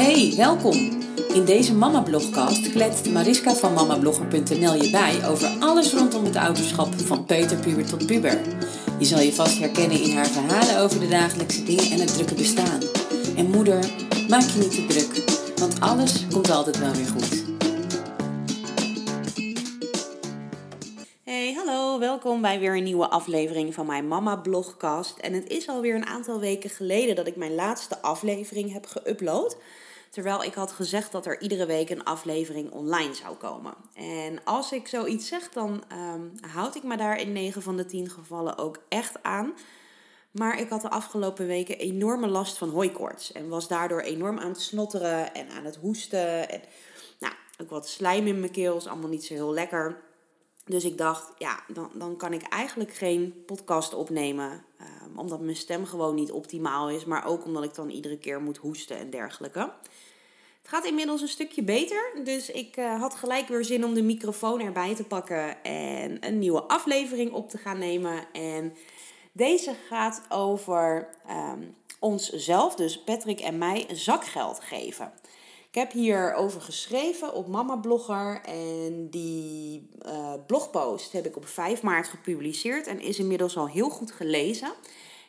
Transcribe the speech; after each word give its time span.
Hey, 0.00 0.32
welkom! 0.36 1.02
In 1.34 1.44
deze 1.44 1.74
Mama 1.74 2.00
Blogcast 2.00 2.70
kletst 2.70 3.10
Mariska 3.10 3.54
van 3.54 3.72
mamablogger.nl 3.72 4.74
je 4.74 4.90
bij 4.90 5.28
over 5.28 5.48
alles 5.58 5.92
rondom 5.92 6.24
het 6.24 6.36
ouderschap 6.36 6.94
van 6.94 7.24
peuterpuber 7.24 7.86
tot 7.86 8.06
puber. 8.06 8.40
Je 8.98 9.04
zal 9.04 9.20
je 9.20 9.32
vast 9.32 9.58
herkennen 9.58 10.02
in 10.02 10.16
haar 10.16 10.26
verhalen 10.26 10.78
over 10.78 11.00
de 11.00 11.08
dagelijkse 11.08 11.62
dingen 11.62 11.90
en 11.90 12.00
het 12.00 12.14
drukke 12.14 12.34
bestaan. 12.34 12.80
En 13.36 13.50
moeder, 13.50 13.78
maak 14.28 14.42
je 14.42 14.58
niet 14.58 14.74
te 14.74 14.86
druk, 14.86 15.30
want 15.58 15.80
alles 15.80 16.26
komt 16.32 16.50
altijd 16.50 16.78
wel 16.78 16.92
weer 16.92 17.06
goed. 17.06 17.44
Hey, 21.24 21.52
hallo, 21.52 21.98
welkom 21.98 22.40
bij 22.40 22.58
weer 22.58 22.76
een 22.76 22.84
nieuwe 22.84 23.08
aflevering 23.08 23.74
van 23.74 23.86
mijn 23.86 24.08
Mama 24.08 24.36
Blogcast. 24.36 25.18
En 25.18 25.32
het 25.32 25.48
is 25.48 25.68
alweer 25.68 25.94
een 25.94 26.06
aantal 26.06 26.40
weken 26.40 26.70
geleden 26.70 27.14
dat 27.14 27.26
ik 27.26 27.36
mijn 27.36 27.54
laatste 27.54 28.02
aflevering 28.02 28.72
heb 28.72 28.86
geüpload. 28.86 29.56
Terwijl 30.10 30.44
ik 30.44 30.54
had 30.54 30.72
gezegd 30.72 31.12
dat 31.12 31.26
er 31.26 31.40
iedere 31.40 31.66
week 31.66 31.90
een 31.90 32.04
aflevering 32.04 32.70
online 32.70 33.14
zou 33.14 33.36
komen. 33.36 33.74
En 33.94 34.44
als 34.44 34.72
ik 34.72 34.88
zoiets 34.88 35.28
zeg, 35.28 35.48
dan 35.48 35.84
um, 35.92 36.32
houd 36.52 36.74
ik 36.74 36.82
me 36.82 36.96
daar 36.96 37.20
in 37.20 37.32
9 37.32 37.62
van 37.62 37.76
de 37.76 37.86
10 37.86 38.10
gevallen 38.10 38.58
ook 38.58 38.82
echt 38.88 39.22
aan. 39.22 39.54
Maar 40.30 40.60
ik 40.60 40.68
had 40.68 40.80
de 40.80 40.90
afgelopen 40.90 41.46
weken 41.46 41.78
enorme 41.78 42.26
last 42.26 42.58
van 42.58 42.68
hooikoorts. 42.68 43.32
En 43.32 43.48
was 43.48 43.68
daardoor 43.68 44.00
enorm 44.00 44.38
aan 44.38 44.48
het 44.48 44.60
snotteren 44.60 45.34
en 45.34 45.48
aan 45.50 45.64
het 45.64 45.76
hoesten. 45.76 46.48
En 46.48 46.60
nou, 47.18 47.34
ook 47.60 47.70
wat 47.70 47.88
slijm 47.88 48.26
in 48.26 48.40
mijn 48.40 48.52
keel, 48.52 48.76
is 48.76 48.86
allemaal 48.86 49.08
niet 49.08 49.24
zo 49.24 49.34
heel 49.34 49.52
lekker. 49.52 50.09
Dus 50.70 50.84
ik 50.84 50.98
dacht, 50.98 51.32
ja, 51.38 51.60
dan, 51.68 51.90
dan 51.94 52.16
kan 52.16 52.32
ik 52.32 52.42
eigenlijk 52.42 52.94
geen 52.94 53.42
podcast 53.46 53.94
opnemen. 53.94 54.64
Um, 54.80 55.18
omdat 55.18 55.40
mijn 55.40 55.56
stem 55.56 55.86
gewoon 55.86 56.14
niet 56.14 56.32
optimaal 56.32 56.90
is. 56.90 57.04
Maar 57.04 57.26
ook 57.26 57.44
omdat 57.44 57.64
ik 57.64 57.74
dan 57.74 57.90
iedere 57.90 58.18
keer 58.18 58.42
moet 58.42 58.56
hoesten 58.56 58.96
en 58.96 59.10
dergelijke. 59.10 59.72
Het 60.60 60.68
gaat 60.68 60.84
inmiddels 60.84 61.20
een 61.20 61.28
stukje 61.28 61.62
beter. 61.62 62.12
Dus 62.24 62.50
ik 62.50 62.76
uh, 62.76 63.00
had 63.00 63.14
gelijk 63.14 63.48
weer 63.48 63.64
zin 63.64 63.84
om 63.84 63.94
de 63.94 64.02
microfoon 64.02 64.60
erbij 64.60 64.94
te 64.94 65.04
pakken. 65.04 65.62
En 65.64 66.26
een 66.26 66.38
nieuwe 66.38 66.62
aflevering 66.62 67.32
op 67.32 67.50
te 67.50 67.58
gaan 67.58 67.78
nemen. 67.78 68.32
En 68.32 68.72
deze 69.32 69.74
gaat 69.88 70.22
over 70.28 71.08
um, 71.30 71.74
onszelf, 71.98 72.74
dus 72.74 73.02
Patrick 73.02 73.40
en 73.40 73.58
mij, 73.58 73.86
zakgeld 73.92 74.60
geven. 74.60 75.12
Ik 75.70 75.76
heb 75.76 75.92
hierover 75.92 76.60
geschreven 76.60 77.34
op 77.34 77.46
Mama 77.46 77.76
Blogger 77.76 78.40
en 78.44 79.10
die 79.10 79.88
uh, 80.06 80.32
blogpost 80.46 81.12
heb 81.12 81.26
ik 81.26 81.36
op 81.36 81.46
5 81.46 81.82
maart 81.82 82.08
gepubliceerd 82.08 82.86
en 82.86 83.00
is 83.00 83.18
inmiddels 83.18 83.56
al 83.56 83.68
heel 83.68 83.90
goed 83.90 84.12
gelezen. 84.12 84.72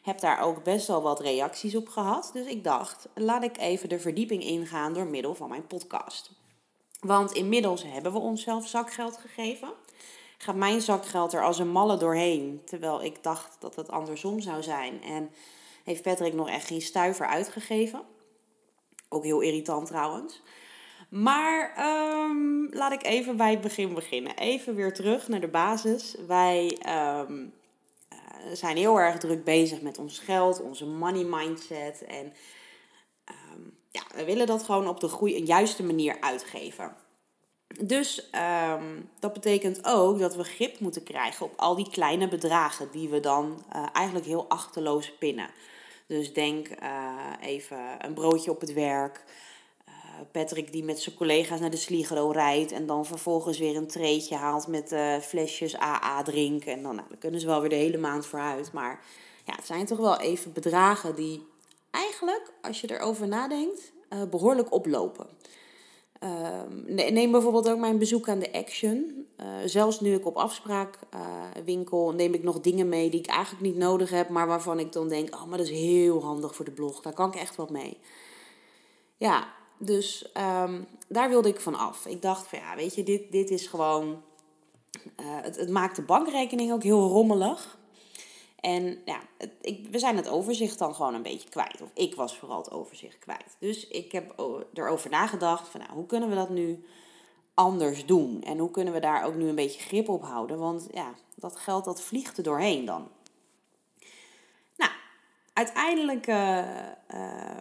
Heb 0.03 0.19
daar 0.19 0.41
ook 0.41 0.63
best 0.63 0.87
wel 0.87 1.01
wat 1.01 1.19
reacties 1.19 1.75
op 1.75 1.87
gehad, 1.87 2.29
dus 2.33 2.45
ik 2.45 2.63
dacht, 2.63 3.07
laat 3.15 3.43
ik 3.43 3.57
even 3.57 3.89
de 3.89 3.99
verdieping 3.99 4.43
ingaan 4.43 4.93
door 4.93 5.05
middel 5.05 5.35
van 5.35 5.49
mijn 5.49 5.67
podcast. 5.67 6.31
Want 6.99 7.31
inmiddels 7.31 7.83
hebben 7.83 8.11
we 8.11 8.19
onszelf 8.19 8.67
zakgeld 8.67 9.17
gegeven. 9.17 9.73
Gaat 10.37 10.55
mijn 10.55 10.81
zakgeld 10.81 11.33
er 11.33 11.43
als 11.43 11.59
een 11.59 11.71
malle 11.71 11.97
doorheen, 11.97 12.61
terwijl 12.65 13.03
ik 13.03 13.23
dacht 13.23 13.55
dat 13.59 13.75
het 13.75 13.89
andersom 13.89 14.39
zou 14.39 14.63
zijn. 14.63 15.03
En 15.03 15.29
heeft 15.83 16.01
Patrick 16.01 16.33
nog 16.33 16.49
echt 16.49 16.67
geen 16.67 16.81
stuiver 16.81 17.27
uitgegeven. 17.27 18.01
Ook 19.13 19.23
heel 19.23 19.41
irritant 19.41 19.87
trouwens. 19.87 20.41
Maar 21.09 21.73
um, 22.25 22.69
laat 22.73 22.91
ik 22.91 23.03
even 23.03 23.37
bij 23.37 23.51
het 23.51 23.61
begin 23.61 23.93
beginnen. 23.93 24.37
Even 24.37 24.75
weer 24.75 24.93
terug 24.93 25.27
naar 25.27 25.41
de 25.41 25.47
basis. 25.47 26.15
Wij 26.27 26.77
um, 27.27 27.53
uh, 28.13 28.19
zijn 28.53 28.77
heel 28.77 28.99
erg 28.99 29.17
druk 29.17 29.43
bezig 29.43 29.81
met 29.81 29.97
ons 29.97 30.19
geld, 30.19 30.61
onze 30.61 30.85
money 30.85 31.23
mindset. 31.23 32.05
En 32.05 32.33
um, 33.29 33.77
ja, 33.89 34.01
we 34.15 34.25
willen 34.25 34.47
dat 34.47 34.63
gewoon 34.63 34.87
op 34.87 34.99
de 34.99 35.09
goede, 35.09 35.43
juiste 35.45 35.83
manier 35.83 36.17
uitgeven. 36.19 36.95
Dus 37.79 38.29
dat 39.19 39.33
betekent 39.33 39.85
ook 39.85 40.19
dat 40.19 40.35
we 40.35 40.43
grip 40.43 40.79
moeten 40.79 41.03
krijgen 41.03 41.45
op 41.45 41.53
al 41.55 41.75
die 41.75 41.89
kleine 41.89 42.27
bedragen 42.27 42.91
die 42.91 43.09
we 43.09 43.19
dan 43.19 43.63
uh, 43.75 43.85
eigenlijk 43.93 44.25
heel 44.25 44.49
achterloos 44.49 45.17
pinnen. 45.17 45.49
Dus 46.11 46.33
denk 46.33 46.67
uh, 46.83 47.31
even 47.41 47.77
een 47.97 48.13
broodje 48.13 48.51
op 48.51 48.61
het 48.61 48.73
werk. 48.73 49.23
Uh, 49.87 49.93
Patrick 50.31 50.71
die 50.71 50.83
met 50.83 50.99
zijn 50.99 51.15
collega's 51.15 51.59
naar 51.59 51.69
de 51.69 51.77
Sligero 51.77 52.31
rijdt 52.31 52.71
en 52.71 52.85
dan 52.85 53.05
vervolgens 53.05 53.57
weer 53.57 53.75
een 53.75 53.87
treetje 53.87 54.35
haalt 54.35 54.67
met 54.67 54.91
uh, 54.91 55.17
flesjes 55.17 55.77
AA 55.77 56.23
drinken. 56.23 56.71
En 56.71 56.83
dan, 56.83 56.95
nou, 56.95 57.07
dan 57.09 57.17
kunnen 57.17 57.39
ze 57.39 57.45
wel 57.45 57.59
weer 57.59 57.69
de 57.69 57.75
hele 57.75 57.97
maand 57.97 58.25
vooruit. 58.25 58.73
Maar 58.73 59.03
ja, 59.45 59.55
het 59.55 59.65
zijn 59.65 59.85
toch 59.85 59.97
wel 59.97 60.19
even 60.19 60.53
bedragen 60.53 61.15
die 61.15 61.47
eigenlijk, 61.91 62.51
als 62.61 62.81
je 62.81 62.91
erover 62.91 63.27
nadenkt, 63.27 63.91
behoorlijk 64.29 64.73
oplopen. 64.73 65.27
Uh, 66.23 66.61
neem 66.87 67.31
bijvoorbeeld 67.31 67.69
ook 67.69 67.79
mijn 67.79 67.97
bezoek 67.97 68.29
aan 68.29 68.39
de 68.39 68.53
Action. 68.53 69.25
Uh, 69.39 69.47
zelfs 69.65 69.99
nu 69.99 70.13
ik 70.13 70.25
op 70.25 70.35
afspraak 70.35 70.99
uh, 71.13 71.21
winkel, 71.65 72.11
neem 72.11 72.33
ik 72.33 72.43
nog 72.43 72.61
dingen 72.61 72.89
mee 72.89 73.09
die 73.09 73.19
ik 73.19 73.27
eigenlijk 73.27 73.63
niet 73.63 73.77
nodig 73.77 74.09
heb, 74.09 74.29
maar 74.29 74.47
waarvan 74.47 74.79
ik 74.79 74.91
dan 74.91 75.09
denk: 75.09 75.35
oh, 75.35 75.45
maar 75.45 75.57
dat 75.57 75.67
is 75.67 75.79
heel 75.79 76.23
handig 76.23 76.55
voor 76.55 76.65
de 76.65 76.71
blog. 76.71 77.01
Daar 77.01 77.13
kan 77.13 77.27
ik 77.27 77.35
echt 77.35 77.55
wat 77.55 77.69
mee. 77.69 77.97
Ja, 79.17 79.47
dus 79.77 80.31
um, 80.63 80.87
daar 81.07 81.29
wilde 81.29 81.49
ik 81.49 81.59
van 81.59 81.75
af. 81.75 82.05
Ik 82.05 82.21
dacht 82.21 82.47
van 82.47 82.59
ja, 82.59 82.75
weet 82.75 82.95
je, 82.95 83.03
dit, 83.03 83.31
dit 83.31 83.49
is 83.49 83.67
gewoon. 83.67 84.21
het, 85.21 85.55
het 85.55 85.69
maakt 85.69 85.95
de 85.95 86.01
bankrekening 86.01 86.71
ook 86.71 86.83
heel 86.83 87.07
rommelig. 87.07 87.79
En 88.61 89.01
ja, 89.05 89.19
ik, 89.61 89.87
we 89.91 89.99
zijn 89.99 90.15
het 90.15 90.29
overzicht 90.29 90.79
dan 90.79 90.95
gewoon 90.95 91.13
een 91.13 91.21
beetje 91.21 91.49
kwijt. 91.49 91.81
Of 91.81 91.89
ik 91.93 92.15
was 92.15 92.37
vooral 92.37 92.57
het 92.57 92.71
overzicht 92.71 93.19
kwijt. 93.19 93.55
Dus 93.59 93.87
ik 93.87 94.11
heb 94.11 94.33
erover 94.73 95.09
nagedacht 95.09 95.67
van 95.67 95.79
nou, 95.79 95.91
hoe 95.93 96.05
kunnen 96.05 96.29
we 96.29 96.35
dat 96.35 96.49
nu 96.49 96.83
anders 97.53 98.05
doen? 98.05 98.43
En 98.43 98.57
hoe 98.57 98.71
kunnen 98.71 98.93
we 98.93 98.99
daar 98.99 99.25
ook 99.25 99.35
nu 99.35 99.47
een 99.47 99.55
beetje 99.55 99.81
grip 99.81 100.09
op 100.09 100.23
houden? 100.23 100.59
Want 100.59 100.87
ja, 100.91 101.13
dat 101.35 101.55
geld 101.55 101.85
dat 101.85 102.01
vliegt 102.01 102.37
er 102.37 102.43
doorheen 102.43 102.85
dan. 102.85 103.07
Nou, 104.77 104.91
uiteindelijk 105.53 106.27
uh, 106.27 106.57
uh, 107.13 107.59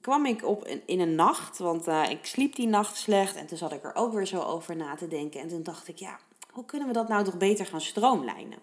kwam 0.00 0.26
ik 0.26 0.44
op 0.44 0.66
in, 0.86 1.00
een 1.00 1.14
nacht. 1.14 1.58
Want 1.58 1.88
uh, 1.88 2.10
ik 2.10 2.26
sliep 2.26 2.54
die 2.54 2.68
nacht 2.68 2.96
slecht. 2.96 3.36
En 3.36 3.46
toen 3.46 3.58
zat 3.58 3.72
ik 3.72 3.84
er 3.84 3.94
ook 3.94 4.12
weer 4.12 4.26
zo 4.26 4.40
over 4.40 4.76
na 4.76 4.94
te 4.94 5.08
denken. 5.08 5.40
En 5.40 5.48
toen 5.48 5.62
dacht 5.62 5.88
ik, 5.88 5.98
ja, 5.98 6.18
hoe 6.52 6.64
kunnen 6.64 6.88
we 6.88 6.94
dat 6.94 7.08
nou 7.08 7.24
toch 7.24 7.36
beter 7.36 7.66
gaan 7.66 7.80
stroomlijnen? 7.80 8.58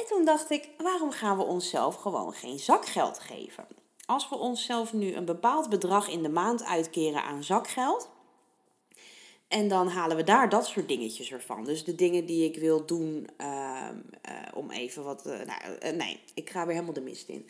En 0.00 0.06
toen 0.06 0.24
dacht 0.24 0.50
ik, 0.50 0.68
waarom 0.78 1.10
gaan 1.10 1.36
we 1.36 1.42
onszelf 1.42 1.96
gewoon 1.96 2.32
geen 2.32 2.58
zakgeld 2.58 3.18
geven? 3.18 3.66
Als 4.06 4.28
we 4.28 4.36
onszelf 4.36 4.92
nu 4.92 5.14
een 5.14 5.24
bepaald 5.24 5.68
bedrag 5.68 6.08
in 6.08 6.22
de 6.22 6.28
maand 6.28 6.64
uitkeren 6.64 7.22
aan 7.22 7.44
zakgeld. 7.44 8.10
En 9.48 9.68
dan 9.68 9.88
halen 9.88 10.16
we 10.16 10.24
daar 10.24 10.48
dat 10.48 10.66
soort 10.66 10.88
dingetjes 10.88 11.32
ervan. 11.32 11.64
Dus 11.64 11.84
de 11.84 11.94
dingen 11.94 12.26
die 12.26 12.44
ik 12.44 12.56
wil 12.56 12.86
doen 12.86 13.28
uh, 13.38 13.46
uh, 14.28 14.34
om 14.54 14.70
even 14.70 15.04
wat. 15.04 15.26
Uh, 15.26 15.32
nou, 15.32 15.94
nee, 15.96 16.20
ik 16.34 16.50
ga 16.50 16.64
weer 16.64 16.74
helemaal 16.74 16.94
de 16.94 17.00
mist 17.00 17.28
in. 17.28 17.48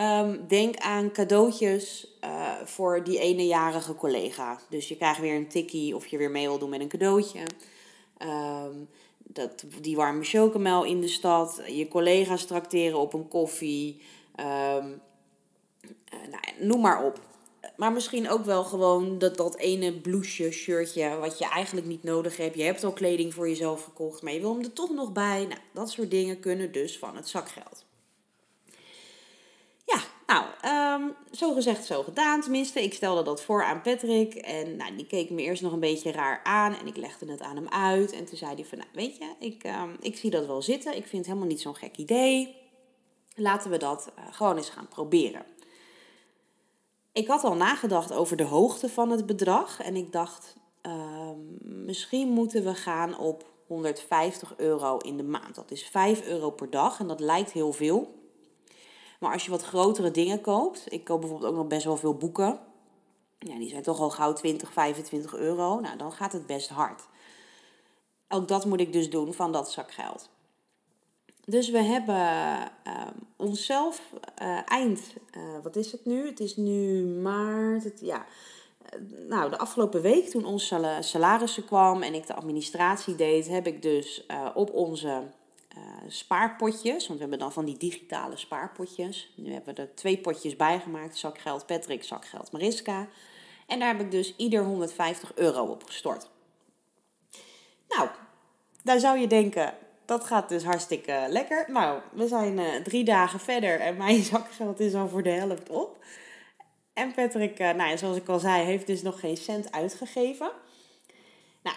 Um, 0.00 0.46
denk 0.48 0.76
aan 0.76 1.12
cadeautjes 1.12 2.16
voor 2.64 3.04
die 3.04 3.18
ene-jarige 3.18 3.94
collega. 3.94 4.60
Dus 4.68 4.88
je 4.88 4.96
krijgt 4.96 5.20
weer 5.20 5.36
een 5.36 5.48
tikkie 5.48 5.96
of 5.96 6.06
je 6.06 6.16
weer 6.16 6.30
mee 6.30 6.46
wil 6.46 6.58
doen 6.58 6.70
met 6.70 6.80
een 6.80 6.88
cadeautje. 6.88 7.40
Dat, 9.24 9.64
die 9.80 9.96
warme 9.96 10.24
chocomel 10.24 10.84
in 10.84 11.00
de 11.00 11.08
stad, 11.08 11.62
je 11.66 11.88
collega's 11.88 12.44
trakteren 12.44 12.98
op 12.98 13.12
een 13.12 13.28
koffie, 13.28 14.00
um, 14.40 15.00
uh, 16.14 16.28
nou, 16.30 16.66
noem 16.66 16.80
maar 16.80 17.04
op. 17.04 17.20
Maar 17.76 17.92
misschien 17.92 18.30
ook 18.30 18.44
wel 18.44 18.64
gewoon 18.64 19.18
dat, 19.18 19.36
dat 19.36 19.56
ene 19.56 19.92
blouseje, 20.00 20.50
shirtje, 20.50 21.16
wat 21.16 21.38
je 21.38 21.48
eigenlijk 21.48 21.86
niet 21.86 22.02
nodig 22.02 22.36
hebt. 22.36 22.56
Je 22.56 22.62
hebt 22.62 22.84
al 22.84 22.92
kleding 22.92 23.34
voor 23.34 23.48
jezelf 23.48 23.84
gekocht, 23.84 24.22
maar 24.22 24.32
je 24.32 24.40
wil 24.40 24.54
hem 24.54 24.64
er 24.64 24.72
toch 24.72 24.90
nog 24.90 25.12
bij. 25.12 25.46
Nou, 25.46 25.60
dat 25.72 25.90
soort 25.90 26.10
dingen 26.10 26.40
kunnen 26.40 26.72
dus 26.72 26.98
van 26.98 27.16
het 27.16 27.28
zakgeld. 27.28 27.84
Nou, 30.32 30.44
um, 31.02 31.14
zo 31.30 31.52
gezegd, 31.52 31.84
zo 31.84 32.02
gedaan. 32.02 32.40
Tenminste, 32.40 32.82
ik 32.82 32.94
stelde 32.94 33.22
dat 33.22 33.42
voor 33.42 33.64
aan 33.64 33.80
Patrick. 33.80 34.34
En 34.34 34.76
nou, 34.76 34.96
die 34.96 35.06
keek 35.06 35.30
me 35.30 35.42
eerst 35.42 35.62
nog 35.62 35.72
een 35.72 35.80
beetje 35.80 36.12
raar 36.12 36.40
aan. 36.44 36.74
En 36.74 36.86
ik 36.86 36.96
legde 36.96 37.30
het 37.30 37.40
aan 37.40 37.56
hem 37.56 37.68
uit. 37.68 38.12
En 38.12 38.24
toen 38.24 38.36
zei 38.36 38.54
hij 38.54 38.64
van, 38.64 38.78
nou, 38.78 38.90
weet 38.92 39.16
je, 39.16 39.34
ik, 39.38 39.64
um, 39.64 39.96
ik 40.00 40.16
zie 40.16 40.30
dat 40.30 40.46
wel 40.46 40.62
zitten. 40.62 40.96
Ik 40.96 41.06
vind 41.06 41.16
het 41.16 41.26
helemaal 41.26 41.48
niet 41.48 41.60
zo'n 41.60 41.74
gek 41.74 41.96
idee. 41.96 42.56
Laten 43.34 43.70
we 43.70 43.76
dat 43.76 44.12
uh, 44.18 44.24
gewoon 44.30 44.56
eens 44.56 44.70
gaan 44.70 44.88
proberen. 44.88 45.44
Ik 47.12 47.26
had 47.26 47.44
al 47.44 47.54
nagedacht 47.54 48.12
over 48.12 48.36
de 48.36 48.44
hoogte 48.44 48.88
van 48.88 49.10
het 49.10 49.26
bedrag. 49.26 49.80
En 49.80 49.96
ik 49.96 50.12
dacht, 50.12 50.56
um, 50.82 51.58
misschien 51.60 52.28
moeten 52.28 52.64
we 52.64 52.74
gaan 52.74 53.18
op 53.18 53.44
150 53.66 54.54
euro 54.56 54.96
in 54.96 55.16
de 55.16 55.22
maand. 55.22 55.54
Dat 55.54 55.70
is 55.70 55.84
5 55.84 56.26
euro 56.26 56.50
per 56.50 56.70
dag. 56.70 57.00
En 57.00 57.06
dat 57.06 57.20
lijkt 57.20 57.52
heel 57.52 57.72
veel. 57.72 58.21
Maar 59.22 59.32
als 59.32 59.44
je 59.44 59.50
wat 59.50 59.62
grotere 59.62 60.10
dingen 60.10 60.40
koopt, 60.40 60.92
ik 60.92 61.04
koop 61.04 61.20
bijvoorbeeld 61.20 61.50
ook 61.50 61.56
nog 61.56 61.66
best 61.66 61.84
wel 61.84 61.96
veel 61.96 62.14
boeken. 62.14 62.58
Ja, 63.38 63.58
die 63.58 63.68
zijn 63.68 63.82
toch 63.82 64.00
al 64.00 64.10
gauw 64.10 64.32
20, 64.32 64.72
25 64.72 65.34
euro. 65.34 65.80
Nou, 65.80 65.96
dan 65.96 66.12
gaat 66.12 66.32
het 66.32 66.46
best 66.46 66.68
hard. 66.68 67.02
Ook 68.28 68.48
dat 68.48 68.64
moet 68.64 68.80
ik 68.80 68.92
dus 68.92 69.10
doen 69.10 69.34
van 69.34 69.52
dat 69.52 69.70
zakgeld. 69.70 70.28
Dus 71.44 71.70
we 71.70 71.78
hebben 71.78 72.14
uh, 72.86 73.06
onszelf 73.36 74.02
uh, 74.42 74.58
eind, 74.64 75.00
uh, 75.36 75.42
wat 75.62 75.76
is 75.76 75.92
het 75.92 76.04
nu? 76.04 76.26
Het 76.26 76.40
is 76.40 76.56
nu 76.56 77.04
maart, 77.04 78.00
ja. 78.00 78.26
nou, 79.28 79.50
de 79.50 79.58
afgelopen 79.58 80.02
week 80.02 80.28
toen 80.28 80.44
ons 80.44 80.66
sal 80.66 81.02
salarissen 81.02 81.64
kwam 81.64 82.02
en 82.02 82.14
ik 82.14 82.26
de 82.26 82.34
administratie 82.34 83.14
deed, 83.14 83.48
heb 83.48 83.66
ik 83.66 83.82
dus 83.82 84.26
op 84.54 84.72
onze 84.72 85.22
spaarpotjes, 86.08 87.06
want 87.06 87.18
we 87.18 87.20
hebben 87.20 87.38
dan 87.38 87.52
van 87.52 87.64
die 87.64 87.76
digitale 87.76 88.36
spaarpotjes. 88.36 89.32
Nu 89.36 89.52
hebben 89.52 89.74
we 89.74 89.80
er 89.80 89.94
twee 89.94 90.18
potjes 90.18 90.56
bijgemaakt, 90.56 91.16
zakgeld 91.16 91.66
Patrick, 91.66 92.04
zakgeld 92.04 92.52
Mariska. 92.52 93.08
En 93.66 93.78
daar 93.78 93.88
heb 93.88 94.00
ik 94.00 94.10
dus 94.10 94.36
ieder 94.36 94.64
150 94.64 95.34
euro 95.34 95.64
op 95.64 95.84
gestort. 95.84 96.28
Nou, 97.88 98.08
daar 98.82 99.00
zou 99.00 99.18
je 99.18 99.26
denken, 99.26 99.74
dat 100.04 100.24
gaat 100.24 100.48
dus 100.48 100.64
hartstikke 100.64 101.26
lekker. 101.28 101.64
Nou, 101.68 102.00
we 102.12 102.28
zijn 102.28 102.58
uh, 102.58 102.74
drie 102.74 103.04
dagen 103.04 103.40
verder 103.40 103.80
en 103.80 103.96
mijn 103.96 104.22
zakgeld 104.32 104.80
is 104.80 104.94
al 104.94 105.08
voor 105.08 105.22
de 105.22 105.30
helft 105.30 105.68
op. 105.68 106.04
En 106.92 107.14
Patrick, 107.14 107.60
uh, 107.60 107.70
nou, 107.70 107.98
zoals 107.98 108.16
ik 108.16 108.28
al 108.28 108.38
zei, 108.38 108.64
heeft 108.64 108.86
dus 108.86 109.02
nog 109.02 109.20
geen 109.20 109.36
cent 109.36 109.72
uitgegeven. 109.72 110.50
Nou, 111.62 111.76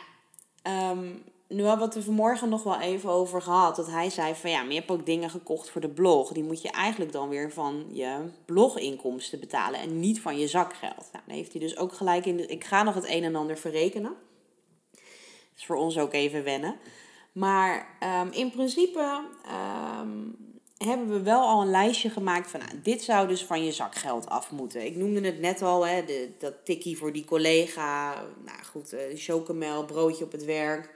um, 0.92 1.24
nu 1.48 1.64
hebben 1.64 1.78
we 1.78 1.86
het 1.86 1.96
er 1.96 2.04
vanmorgen 2.04 2.50
nog 2.50 2.64
wel 2.64 2.80
even 2.80 3.10
over 3.10 3.42
gehad. 3.42 3.76
Dat 3.76 3.88
hij 3.88 4.10
zei 4.10 4.36
van 4.36 4.50
ja, 4.50 4.62
maar 4.62 4.72
je 4.72 4.80
hebt 4.80 4.92
ook 4.92 5.06
dingen 5.06 5.30
gekocht 5.30 5.70
voor 5.70 5.82
de 5.82 5.90
blog. 5.90 6.32
Die 6.32 6.44
moet 6.44 6.62
je 6.62 6.70
eigenlijk 6.70 7.12
dan 7.12 7.30
weer 7.30 7.52
van 7.52 7.86
je 7.92 8.18
bloginkomsten 8.46 9.40
betalen 9.40 9.80
en 9.80 10.00
niet 10.00 10.22
van 10.22 10.40
je 10.40 10.48
zakgeld. 10.48 11.10
Nou, 11.12 11.24
dan 11.26 11.36
heeft 11.36 11.52
hij 11.52 11.62
dus 11.62 11.78
ook 11.78 11.94
gelijk 11.94 12.26
in. 12.26 12.38
De, 12.38 12.46
ik 12.46 12.64
ga 12.64 12.84
nog 12.84 12.96
het 12.96 13.10
een 13.10 13.24
en 13.24 13.36
ander 13.36 13.58
verrekenen. 13.58 14.14
Dat 14.92 15.64
is 15.64 15.66
voor 15.66 15.76
ons 15.76 15.98
ook 15.98 16.14
even 16.14 16.44
wennen. 16.44 16.76
Maar 17.32 17.98
um, 18.22 18.32
in 18.32 18.52
principe 18.52 19.24
um, 20.02 20.36
hebben 20.78 21.10
we 21.10 21.22
wel 21.22 21.42
al 21.42 21.62
een 21.62 21.70
lijstje 21.70 22.10
gemaakt 22.10 22.50
van... 22.50 22.60
Nou, 22.60 22.82
dit 22.82 23.04
zou 23.04 23.28
dus 23.28 23.44
van 23.44 23.64
je 23.64 23.72
zakgeld 23.72 24.30
af 24.30 24.52
moeten. 24.52 24.86
Ik 24.86 24.96
noemde 24.96 25.22
het 25.22 25.40
net 25.40 25.62
al, 25.62 25.88
hè, 25.88 26.06
de, 26.06 26.32
dat 26.40 26.66
tikkie 26.66 26.98
voor 26.98 27.14
die 27.14 27.26
collega. 27.26 28.14
Nou 28.46 28.64
goed, 28.72 28.94
uh, 28.94 29.00
chocomel, 29.14 29.86
broodje 29.86 30.24
op 30.24 30.32
het 30.32 30.46
werk. 30.46 30.94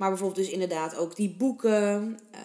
Maar 0.00 0.08
bijvoorbeeld 0.08 0.46
dus 0.46 0.50
inderdaad 0.52 0.96
ook 0.96 1.16
die 1.16 1.36
boeken. 1.36 2.18
Uh, 2.34 2.40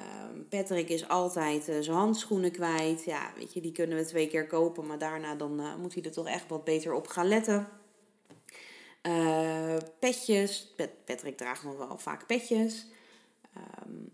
Patrick 0.50 0.90
is 0.90 1.08
altijd 1.08 1.70
uh, 1.70 1.76
zijn 1.80 1.96
handschoenen 1.96 2.52
kwijt. 2.52 3.04
Ja, 3.04 3.32
weet 3.38 3.54
je, 3.54 3.62
die 3.62 3.72
kunnen 3.72 3.98
we 3.98 4.06
twee 4.06 4.28
keer 4.28 4.48
kopen. 4.48 4.86
Maar 4.86 4.98
daarna 4.98 5.36
dan, 5.36 5.60
uh, 5.60 5.76
moet 5.76 5.94
hij 5.94 6.04
er 6.04 6.12
toch 6.12 6.28
echt 6.28 6.48
wat 6.48 6.64
beter 6.64 6.94
op 6.94 7.08
gaan 7.08 7.28
letten. 7.28 7.68
petjes. 10.00 10.76
Patrick 11.06 11.38
draagt 11.38 11.64
nog 11.64 11.78
wel 11.78 11.98
vaak 11.98 12.26
petjes. 12.26 12.88
Um, 13.88 14.10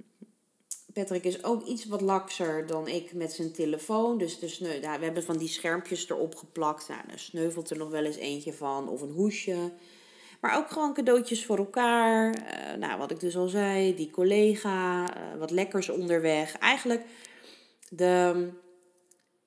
Patrick 0.93 1.23
is 1.23 1.43
ook 1.43 1.65
iets 1.65 1.85
wat 1.85 2.01
lakser 2.01 2.67
dan 2.67 2.87
ik 2.87 3.13
met 3.13 3.33
zijn 3.33 3.51
telefoon. 3.51 4.17
Dus 4.17 4.39
de 4.39 4.47
sneu 4.47 4.79
we 4.79 4.87
hebben 4.87 5.23
van 5.23 5.37
die 5.37 5.47
schermpjes 5.47 6.09
erop 6.09 6.35
geplakt. 6.35 6.87
Nou, 6.87 7.01
sneuvelt 7.15 7.69
er 7.69 7.77
nog 7.77 7.89
wel 7.89 8.03
eens 8.03 8.15
eentje 8.15 8.53
van. 8.53 8.89
Of 8.89 9.01
een 9.01 9.11
hoesje. 9.11 9.71
Maar 10.41 10.57
ook 10.57 10.71
gewoon 10.71 10.93
cadeautjes 10.93 11.45
voor 11.45 11.57
elkaar. 11.57 12.35
Uh, 12.35 12.77
nou, 12.77 12.97
wat 12.97 13.11
ik 13.11 13.19
dus 13.19 13.37
al 13.37 13.47
zei. 13.47 13.95
Die 13.95 14.09
collega. 14.09 15.01
Uh, 15.01 15.39
wat 15.39 15.51
lekkers 15.51 15.89
onderweg. 15.89 16.57
Eigenlijk 16.57 17.05
de, 17.89 18.49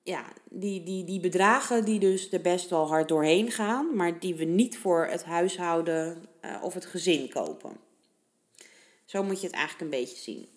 ja, 0.03 0.25
die, 0.49 0.83
die, 0.83 1.03
die 1.03 1.19
bedragen 1.19 1.85
die 1.85 1.99
dus 1.99 2.31
er 2.31 2.41
best 2.41 2.69
wel 2.69 2.87
hard 2.87 3.07
doorheen 3.07 3.51
gaan. 3.51 3.95
Maar 3.95 4.19
die 4.19 4.35
we 4.35 4.43
niet 4.43 4.77
voor 4.77 5.05
het 5.05 5.23
huishouden 5.23 6.25
uh, 6.45 6.63
of 6.63 6.73
het 6.73 6.85
gezin 6.85 7.29
kopen. 7.29 7.77
Zo 9.05 9.23
moet 9.23 9.41
je 9.41 9.47
het 9.47 9.55
eigenlijk 9.55 9.83
een 9.83 9.99
beetje 9.99 10.17
zien. 10.17 10.47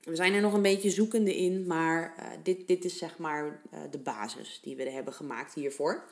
We 0.00 0.16
zijn 0.16 0.34
er 0.34 0.40
nog 0.40 0.52
een 0.52 0.62
beetje 0.62 0.90
zoekende 0.90 1.36
in, 1.36 1.66
maar 1.66 2.14
dit, 2.42 2.66
dit 2.66 2.84
is 2.84 2.98
zeg 2.98 3.18
maar 3.18 3.60
de 3.90 3.98
basis 3.98 4.60
die 4.62 4.76
we 4.76 4.90
hebben 4.90 5.12
gemaakt 5.12 5.54
hiervoor. 5.54 6.04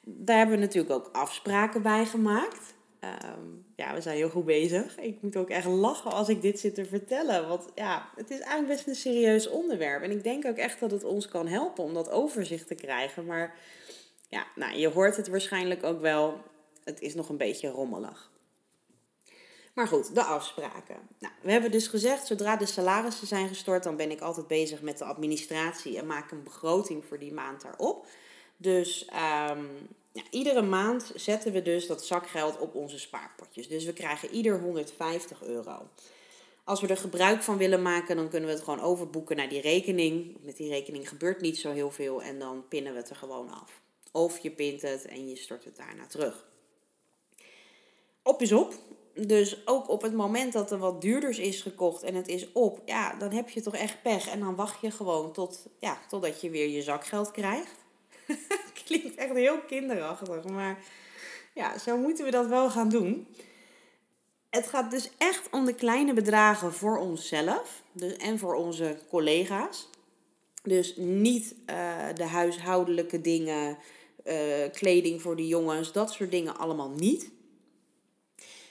Daar 0.00 0.36
hebben 0.36 0.56
we 0.56 0.62
natuurlijk 0.62 0.94
ook 0.94 1.08
afspraken 1.12 1.82
bij 1.82 2.06
gemaakt. 2.06 2.74
Um, 3.00 3.64
ja, 3.76 3.94
we 3.94 4.00
zijn 4.00 4.16
heel 4.16 4.30
goed 4.30 4.44
bezig. 4.44 4.98
Ik 4.98 5.22
moet 5.22 5.36
ook 5.36 5.48
echt 5.48 5.66
lachen 5.66 6.12
als 6.12 6.28
ik 6.28 6.42
dit 6.42 6.60
zit 6.60 6.74
te 6.74 6.84
vertellen. 6.84 7.48
Want 7.48 7.68
ja, 7.74 8.10
het 8.16 8.30
is 8.30 8.38
eigenlijk 8.38 8.68
best 8.68 8.86
een 8.86 8.94
serieus 8.94 9.48
onderwerp. 9.48 10.02
En 10.02 10.10
ik 10.10 10.22
denk 10.22 10.46
ook 10.46 10.56
echt 10.56 10.80
dat 10.80 10.90
het 10.90 11.04
ons 11.04 11.28
kan 11.28 11.46
helpen 11.46 11.84
om 11.84 11.94
dat 11.94 12.10
overzicht 12.10 12.66
te 12.66 12.74
krijgen. 12.74 13.26
Maar 13.26 13.58
ja, 14.28 14.46
nou, 14.54 14.76
je 14.76 14.88
hoort 14.88 15.16
het 15.16 15.28
waarschijnlijk 15.28 15.84
ook 15.84 16.00
wel. 16.00 16.40
Het 16.84 17.00
is 17.00 17.14
nog 17.14 17.28
een 17.28 17.36
beetje 17.36 17.68
rommelig. 17.68 18.30
Maar 19.74 19.86
goed, 19.86 20.14
de 20.14 20.22
afspraken. 20.22 20.96
Nou, 21.18 21.34
we 21.42 21.52
hebben 21.52 21.70
dus 21.70 21.86
gezegd, 21.86 22.26
zodra 22.26 22.56
de 22.56 22.66
salarissen 22.66 23.26
zijn 23.26 23.48
gestort, 23.48 23.82
dan 23.82 23.96
ben 23.96 24.10
ik 24.10 24.20
altijd 24.20 24.46
bezig 24.46 24.82
met 24.82 24.98
de 24.98 25.04
administratie 25.04 25.98
en 25.98 26.06
maak 26.06 26.30
een 26.30 26.42
begroting 26.42 27.04
voor 27.04 27.18
die 27.18 27.32
maand 27.32 27.62
daarop. 27.62 28.06
Dus 28.60 29.08
um, 29.50 29.68
ja, 30.12 30.22
iedere 30.30 30.62
maand 30.62 31.12
zetten 31.14 31.52
we 31.52 31.62
dus 31.62 31.86
dat 31.86 32.04
zakgeld 32.04 32.58
op 32.58 32.74
onze 32.74 32.98
spaarpotjes. 32.98 33.68
Dus 33.68 33.84
we 33.84 33.92
krijgen 33.92 34.30
ieder 34.30 34.60
150 34.60 35.42
euro. 35.42 35.88
Als 36.64 36.80
we 36.80 36.86
er 36.86 36.96
gebruik 36.96 37.42
van 37.42 37.56
willen 37.56 37.82
maken, 37.82 38.16
dan 38.16 38.28
kunnen 38.28 38.48
we 38.48 38.54
het 38.54 38.64
gewoon 38.64 38.80
overboeken 38.80 39.36
naar 39.36 39.48
die 39.48 39.60
rekening. 39.60 40.36
Met 40.40 40.56
die 40.56 40.68
rekening 40.68 41.08
gebeurt 41.08 41.40
niet 41.40 41.58
zo 41.58 41.72
heel 41.72 41.90
veel 41.90 42.22
en 42.22 42.38
dan 42.38 42.68
pinnen 42.68 42.92
we 42.92 42.98
het 42.98 43.10
er 43.10 43.16
gewoon 43.16 43.50
af. 43.50 43.80
Of 44.12 44.38
je 44.38 44.50
pint 44.50 44.82
het 44.82 45.06
en 45.06 45.28
je 45.28 45.36
stort 45.36 45.64
het 45.64 45.76
daarna 45.76 46.06
terug. 46.06 46.46
Op 48.22 48.42
is 48.42 48.52
op. 48.52 48.74
Dus 49.14 49.66
ook 49.66 49.88
op 49.88 50.02
het 50.02 50.14
moment 50.14 50.52
dat 50.52 50.70
er 50.70 50.78
wat 50.78 51.00
duurders 51.00 51.38
is 51.38 51.60
gekocht 51.60 52.02
en 52.02 52.14
het 52.14 52.28
is 52.28 52.52
op, 52.52 52.82
ja, 52.84 53.14
dan 53.14 53.32
heb 53.32 53.48
je 53.48 53.60
toch 53.60 53.74
echt 53.74 54.02
pech. 54.02 54.28
En 54.28 54.40
dan 54.40 54.54
wacht 54.54 54.80
je 54.80 54.90
gewoon 54.90 55.32
tot, 55.32 55.66
ja, 55.78 56.00
totdat 56.08 56.40
je 56.40 56.50
weer 56.50 56.68
je 56.68 56.82
zakgeld 56.82 57.30
krijgt. 57.30 57.79
Klinkt 58.84 59.14
echt 59.14 59.34
heel 59.34 59.60
kinderachtig, 59.60 60.44
maar 60.44 60.78
ja, 61.54 61.78
zo 61.78 61.96
moeten 61.96 62.24
we 62.24 62.30
dat 62.30 62.46
wel 62.46 62.70
gaan 62.70 62.88
doen. 62.88 63.26
Het 64.50 64.66
gaat 64.66 64.90
dus 64.90 65.10
echt 65.18 65.50
om 65.50 65.64
de 65.64 65.74
kleine 65.74 66.14
bedragen 66.14 66.72
voor 66.72 66.98
onszelf 66.98 67.82
dus, 67.92 68.16
en 68.16 68.38
voor 68.38 68.54
onze 68.54 68.98
collega's. 69.08 69.88
Dus 70.62 70.96
niet 70.96 71.54
uh, 71.66 72.06
de 72.14 72.24
huishoudelijke 72.24 73.20
dingen, 73.20 73.78
uh, 74.24 74.34
kleding 74.72 75.22
voor 75.22 75.36
de 75.36 75.46
jongens, 75.46 75.92
dat 75.92 76.12
soort 76.12 76.30
dingen 76.30 76.56
allemaal 76.56 76.90
niet. 76.90 77.30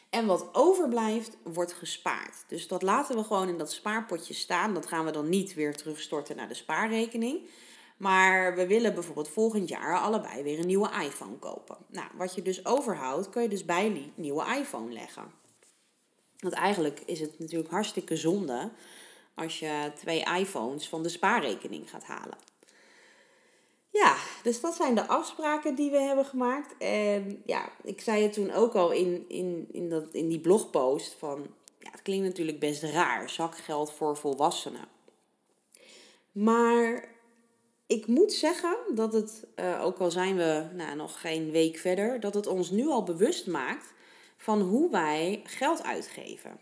En 0.10 0.26
wat 0.26 0.50
overblijft, 0.52 1.38
wordt 1.44 1.74
gespaard. 1.74 2.36
Dus 2.48 2.68
dat 2.68 2.82
laten 2.82 3.16
we 3.16 3.24
gewoon 3.24 3.48
in 3.48 3.58
dat 3.58 3.72
spaarpotje 3.72 4.34
staan. 4.34 4.74
Dat 4.74 4.86
gaan 4.86 5.06
we 5.06 5.12
dan 5.12 5.30
niet 5.30 5.54
weer 5.54 5.76
terugstorten 5.76 6.36
naar 6.36 6.48
de 6.48 6.54
spaarrekening. 6.54 7.50
Maar 8.00 8.56
we 8.56 8.68
willen 8.68 8.94
bijvoorbeeld 8.94 9.30
volgend 9.30 9.70
jaar 9.70 10.00
allebei 10.00 10.44
weer 10.44 10.60
een 10.60 10.68
nieuwe 10.68 10.90
iPhone 11.04 11.36
kopen. 11.36 11.78
Nou, 11.88 12.08
wat 12.18 12.36
je 12.36 12.42
dus 12.42 12.66
overhoudt, 12.66 13.30
kun 13.30 13.42
je 13.42 13.50
dus 13.50 13.66
bij 13.66 13.94
die 13.94 14.12
nieuwe 14.16 14.56
iPhone 14.60 14.94
leggen. 14.94 15.32
Want 16.40 16.54
eigenlijk 16.54 17.00
is 17.06 17.20
het 17.20 17.40
natuurlijk 17.40 17.70
hartstikke 17.70 18.16
zonde 18.16 18.72
als 19.34 19.60
je 19.60 19.92
twee 19.96 20.24
iPhones 20.38 20.90
van 20.90 21.04
de 21.04 21.10
spaarrekening 21.10 21.90
gaat 21.90 22.04
halen. 22.04 22.38
Ja, 23.90 24.16
dus 24.44 24.62
dat 24.62 24.76
zijn 24.76 24.96
de 24.96 25.08
afspraken 25.08 25.76
die 25.76 25.92
we 25.92 25.98
hebben 25.98 26.26
gemaakt. 26.26 26.78
En 26.78 27.42
ja, 27.46 27.70
ik 27.84 28.02
zei 28.02 28.24
het 28.24 28.34
toen 28.34 28.52
ook 28.52 28.74
al 28.74 28.92
in, 28.92 29.26
in, 29.28 29.68
in, 29.72 29.90
dat, 29.90 30.14
in 30.14 30.28
die 30.28 30.40
blogpost 30.40 31.14
van... 31.14 31.48
Ja, 31.80 31.92
het 31.92 32.02
klinkt 32.02 32.26
natuurlijk 32.26 32.60
best 32.60 32.84
raar, 32.84 33.30
zakgeld 33.30 33.92
voor 33.92 34.18
volwassenen. 34.18 34.88
Maar 36.32 37.18
ik 37.90 38.08
moet 38.08 38.34
zeggen 38.34 38.78
dat 38.96 39.14
het, 39.14 39.48
uh, 39.56 39.84
ook 39.84 40.00
al 40.00 40.12
zijn 40.12 40.38
we 40.38 40.66
nou, 40.76 40.96
nog 40.96 41.22
geen 41.22 41.52
week 41.52 41.78
verder... 41.78 42.20
dat 42.20 42.34
het 42.34 42.48
ons 42.48 42.70
nu 42.70 42.88
al 42.88 43.04
bewust 43.04 43.48
maakt 43.48 43.94
van 44.38 44.62
hoe 44.62 44.92
wij 44.92 45.42
geld 45.44 45.84
uitgeven. 45.84 46.60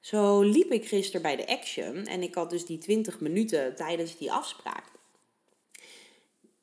Zo 0.00 0.40
liep 0.42 0.70
ik 0.70 0.88
gisteren 0.88 1.22
bij 1.22 1.36
de 1.36 1.46
Action 1.46 2.06
en 2.06 2.22
ik 2.22 2.34
had 2.34 2.50
dus 2.50 2.66
die 2.66 2.78
20 2.78 3.20
minuten 3.20 3.74
tijdens 3.74 4.16
die 4.16 4.32
afspraak. 4.32 4.84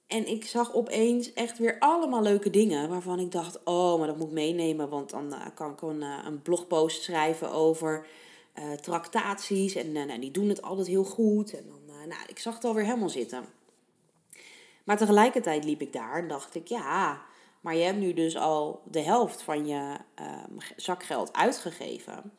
En 0.08 0.28
ik 0.28 0.46
zag 0.46 0.74
opeens 0.74 1.34
echt 1.34 1.58
weer 1.58 1.76
allemaal 1.80 2.22
leuke 2.22 2.50
dingen 2.50 2.90
waarvan 2.90 3.20
ik 3.20 3.32
dacht: 3.32 3.64
oh, 3.64 3.98
maar 3.98 4.08
dat 4.08 4.18
moet 4.18 4.28
ik 4.28 4.34
meenemen, 4.34 4.90
want 4.90 5.10
dan 5.10 5.34
uh, 5.34 5.46
kan 5.56 5.72
ik 5.72 5.82
een, 5.82 6.02
uh, 6.02 6.20
een 6.26 6.42
blogpost 6.42 7.04
schrijven 7.04 7.52
over 7.52 8.06
tractaties. 8.82 9.76
En 9.76 9.92
nou, 9.92 10.20
die 10.20 10.32
doen 10.32 10.50
het 10.50 10.62
altijd 10.62 10.88
heel 10.88 11.04
goed. 11.04 11.54
En 11.54 11.66
dan, 11.68 12.08
nou, 12.08 12.22
ik 12.28 12.40
zag 12.40 12.56
het 12.56 12.64
alweer 12.64 12.86
helemaal 12.86 13.10
zitten. 13.10 13.62
Maar 14.84 14.98
tegelijkertijd 14.98 15.64
liep 15.64 15.82
ik 15.82 15.94
daar 15.94 16.22
en 16.22 16.28
dacht 16.28 16.56
ik: 16.56 16.68
ja, 16.68 17.22
maar 17.62 17.76
je 17.76 17.84
hebt 17.84 18.00
nu 18.00 18.14
dus 18.14 18.38
al 18.38 18.82
de 18.86 19.02
helft 19.02 19.42
van 19.42 19.68
je 19.68 19.98
ehm, 20.16 20.58
zakgeld 20.76 21.34
uitgegeven 21.34 22.34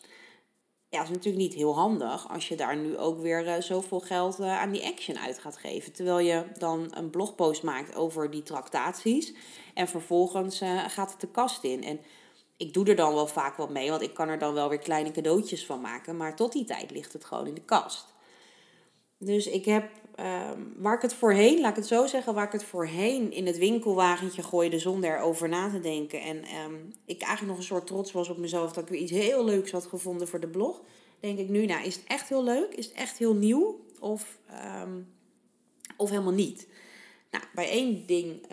ja, 0.95 1.03
is 1.03 1.09
natuurlijk 1.09 1.45
niet 1.45 1.55
heel 1.55 1.75
handig 1.75 2.29
als 2.29 2.49
je 2.49 2.57
daar 2.57 2.77
nu 2.77 2.99
ook 2.99 3.21
weer 3.21 3.47
uh, 3.47 3.55
zoveel 3.61 4.01
geld 4.01 4.41
uh, 4.41 4.61
aan 4.61 4.71
die 4.71 4.85
action 4.85 5.19
uit 5.19 5.39
gaat 5.39 5.57
geven. 5.57 5.93
Terwijl 5.93 6.19
je 6.19 6.45
dan 6.59 6.89
een 6.91 7.11
blogpost 7.11 7.63
maakt 7.63 7.95
over 7.95 8.31
die 8.31 8.43
tractaties 8.43 9.35
en 9.75 9.89
vervolgens 9.89 10.63
uh, 10.63 10.85
gaat 10.89 11.11
het 11.11 11.21
de 11.21 11.29
kast 11.29 11.65
in. 11.65 11.85
En 11.85 12.01
ik 12.57 12.75
doe 12.75 12.87
er 12.87 12.97
dan 12.97 13.15
wel 13.15 13.27
vaak 13.27 13.57
wat 13.57 13.71
mee, 13.71 13.91
want 13.91 14.03
ik 14.03 14.15
kan 14.15 14.29
er 14.29 14.39
dan 14.39 14.55
wel 14.55 14.69
weer 14.69 14.79
kleine 14.79 15.11
cadeautjes 15.11 15.67
van 15.67 15.81
maken. 15.81 16.17
Maar 16.17 16.37
tot 16.37 16.53
die 16.53 16.65
tijd 16.65 16.91
ligt 16.91 17.13
het 17.13 17.25
gewoon 17.25 17.47
in 17.47 17.55
de 17.55 17.65
kast. 17.65 18.15
Dus 19.19 19.47
ik 19.47 19.65
heb, 19.65 19.91
ehm, 20.15 20.61
waar 20.77 20.95
ik 20.95 21.03
het 21.03 21.15
voorheen, 21.15 21.61
laat 21.61 21.71
ik 21.71 21.77
het 21.77 21.87
zo 21.87 22.07
zeggen, 22.07 22.35
waar 22.35 22.47
ik 22.47 22.53
het 22.53 22.65
voorheen 22.65 23.33
in 23.33 23.47
het 23.47 23.59
winkelwagentje 23.59 24.43
gooide 24.43 24.79
zonder 24.79 25.17
erover 25.17 25.49
na 25.49 25.71
te 25.71 25.81
denken. 25.81 26.21
En 26.21 26.43
ehm, 26.43 26.75
ik 27.05 27.23
eigenlijk 27.23 27.47
nog 27.47 27.57
een 27.57 27.63
soort 27.63 27.87
trots 27.87 28.13
was 28.13 28.29
op 28.29 28.39
mezelf 28.39 28.73
dat 28.73 28.83
ik 28.83 28.91
weer 28.91 29.01
iets 29.01 29.13
heel 29.13 29.45
leuks 29.45 29.71
had 29.71 29.87
gevonden 29.87 30.29
voor 30.29 30.41
de 30.41 30.49
blog. 30.49 30.83
Denk 31.21 31.39
ik 31.39 31.49
nu, 31.49 31.67
nou 31.67 31.85
is 31.85 31.95
het 31.95 32.05
echt 32.07 32.29
heel 32.29 32.45
leuk? 32.45 32.75
Is 32.75 32.87
het 32.87 32.95
echt 32.95 33.19
heel 33.19 33.35
nieuw? 33.35 33.81
Of, 34.01 34.39
ehm, 34.47 35.01
of 35.97 36.11
helemaal 36.11 36.33
niet? 36.33 36.67
Nou, 37.31 37.45
bij 37.55 37.69
één 37.69 38.07
ding 38.07 38.47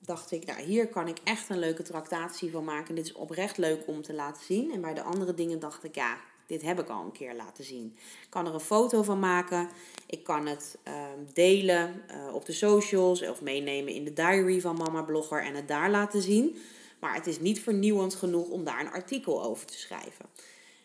dacht 0.00 0.30
ik, 0.30 0.46
nou 0.46 0.60
hier 0.62 0.88
kan 0.88 1.08
ik 1.08 1.18
echt 1.24 1.48
een 1.48 1.58
leuke 1.58 1.82
tractatie 1.82 2.50
van 2.50 2.64
maken. 2.64 2.94
Dit 2.94 3.04
is 3.04 3.12
oprecht 3.12 3.58
leuk 3.58 3.82
om 3.86 4.02
te 4.02 4.14
laten 4.14 4.44
zien. 4.44 4.72
En 4.72 4.80
bij 4.80 4.94
de 4.94 5.02
andere 5.02 5.34
dingen 5.34 5.58
dacht 5.58 5.84
ik, 5.84 5.94
ja, 5.94 6.16
dit 6.46 6.62
heb 6.62 6.80
ik 6.80 6.88
al 6.88 7.04
een 7.04 7.12
keer 7.12 7.34
laten 7.34 7.64
zien. 7.64 7.96
Ik 8.22 8.30
kan 8.30 8.46
er 8.46 8.54
een 8.54 8.60
foto 8.60 9.02
van 9.02 9.18
maken. 9.18 9.68
Ik 10.06 10.24
kan 10.24 10.46
het 10.46 10.78
ehm, 10.82 11.18
delen 11.32 12.02
uh, 12.10 12.34
op 12.34 12.44
de 12.44 12.52
socials 12.52 13.28
of 13.28 13.40
meenemen 13.40 13.92
in 13.92 14.04
de 14.04 14.12
diary 14.12 14.60
van 14.60 14.76
Mama 14.76 15.02
Blogger 15.02 15.42
en 15.42 15.54
het 15.54 15.68
daar 15.68 15.90
laten 15.90 16.22
zien. 16.22 16.56
Maar 17.00 17.14
het 17.14 17.26
is 17.26 17.40
niet 17.40 17.60
vernieuwend 17.60 18.14
genoeg 18.14 18.48
om 18.48 18.64
daar 18.64 18.80
een 18.80 18.92
artikel 18.92 19.42
over 19.44 19.66
te 19.66 19.78
schrijven. 19.78 20.26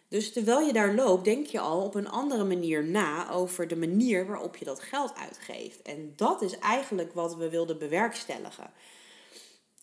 Dus 0.10 0.34
terwijl 0.34 0.60
je 0.60 0.74
daar 0.74 0.96
loopt, 0.96 1.26
denk 1.26 1.46
je 1.46 1.60
al 1.60 1.82
op 1.82 1.96
een 1.96 2.10
andere 2.10 2.44
manier 2.44 2.84
na 2.84 3.32
over 3.32 3.68
de 3.68 3.76
manier 3.76 4.28
waarop 4.28 4.56
je 4.56 4.66
dat 4.66 4.80
geld 4.80 5.16
uitgeeft. 5.16 5.82
En 5.82 6.14
dat 6.16 6.42
is 6.42 6.60
eigenlijk 6.60 7.14
wat 7.14 7.36
we 7.36 7.50
wilden 7.50 7.78
bewerkstelligen. 7.78 8.72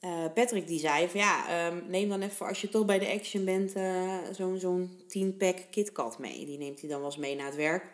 Uh, 0.04 0.24
Patrick 0.34 0.66
die 0.66 0.78
zei 0.78 1.08
van 1.08 1.20
ja, 1.20 1.48
ehm, 1.48 1.82
neem 1.88 2.08
dan 2.08 2.22
even 2.22 2.46
als 2.46 2.60
je 2.60 2.68
toch 2.68 2.84
bij 2.84 2.98
de 2.98 3.12
Action 3.12 3.44
bent 3.44 3.76
uh, 3.76 4.18
zo'n 4.32 4.58
zo'n 4.58 4.90
10-pack 5.18 5.56
KitKat 5.70 6.18
mee. 6.18 6.46
Die 6.46 6.58
neemt 6.58 6.80
hij 6.80 6.88
dan 6.88 6.98
wel 6.98 7.08
eens 7.08 7.16
mee 7.16 7.36
naar 7.36 7.46
het 7.46 7.56
werk. 7.56 7.84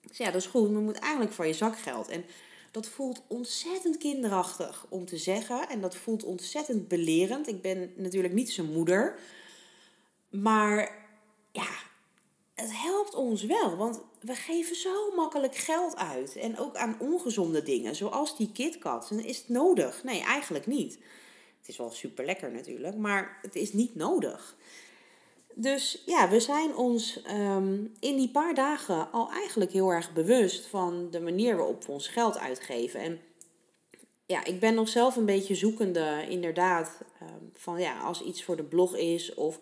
Dus 0.00 0.16
ja, 0.16 0.30
dat 0.30 0.40
is 0.40 0.46
goed, 0.46 0.70
maar 0.70 0.82
moet 0.82 0.98
eigenlijk 0.98 1.32
voor 1.32 1.46
je 1.46 1.52
zakgeld. 1.52 2.08
En 2.08 2.24
dat 2.70 2.88
voelt 2.88 3.22
ontzettend 3.26 3.96
kinderachtig 3.96 4.86
om 4.88 5.06
te 5.06 5.16
zeggen. 5.16 5.68
En 5.68 5.80
dat 5.80 5.96
voelt 5.96 6.24
ontzettend 6.24 6.88
belerend. 6.88 7.48
Ik 7.48 7.62
ben 7.62 7.92
natuurlijk 7.96 8.34
niet 8.34 8.50
zijn 8.50 8.72
moeder. 8.72 9.18
Maar 10.30 11.06
ja, 11.52 11.68
het 12.54 12.70
helpt 12.72 13.14
ons 13.14 13.42
wel. 13.42 13.76
Want 13.76 14.00
we 14.20 14.34
geven 14.34 14.76
zo 14.76 15.14
makkelijk 15.14 15.54
geld 15.54 15.96
uit. 15.96 16.36
En 16.36 16.58
ook 16.58 16.76
aan 16.76 16.96
ongezonde 17.00 17.62
dingen, 17.62 17.96
zoals 17.96 18.36
die 18.36 18.52
KitKat. 18.52 19.10
Is 19.10 19.38
het 19.38 19.48
nodig? 19.48 20.04
Nee, 20.04 20.22
eigenlijk 20.22 20.66
niet. 20.66 20.98
Het 21.58 21.68
is 21.68 21.76
wel 21.76 21.90
super 21.90 22.24
lekker 22.24 22.52
natuurlijk, 22.52 22.96
maar 22.96 23.38
het 23.42 23.54
is 23.54 23.72
niet 23.72 23.94
nodig. 23.94 24.56
Dus 25.54 26.02
ja, 26.06 26.28
we 26.28 26.40
zijn 26.40 26.76
ons 26.76 27.22
ehm, 27.22 27.84
in 28.00 28.16
die 28.16 28.30
paar 28.30 28.54
dagen 28.54 29.12
al 29.12 29.30
eigenlijk 29.30 29.72
heel 29.72 29.90
erg 29.90 30.12
bewust 30.12 30.66
van 30.66 31.10
de 31.10 31.20
manier 31.20 31.56
waarop 31.56 31.84
we 31.84 31.92
ons 31.92 32.08
geld 32.08 32.38
uitgeven. 32.38 33.00
En 33.00 33.20
ja, 34.26 34.44
ik 34.44 34.60
ben 34.60 34.74
nog 34.74 34.88
zelf 34.88 35.16
een 35.16 35.24
beetje 35.24 35.54
zoekende, 35.54 36.26
inderdaad, 36.28 37.00
ehm, 37.20 37.44
van 37.52 37.80
ja, 37.80 38.00
als 38.00 38.22
iets 38.22 38.44
voor 38.44 38.56
de 38.56 38.64
blog 38.64 38.96
is 38.96 39.34
of 39.34 39.60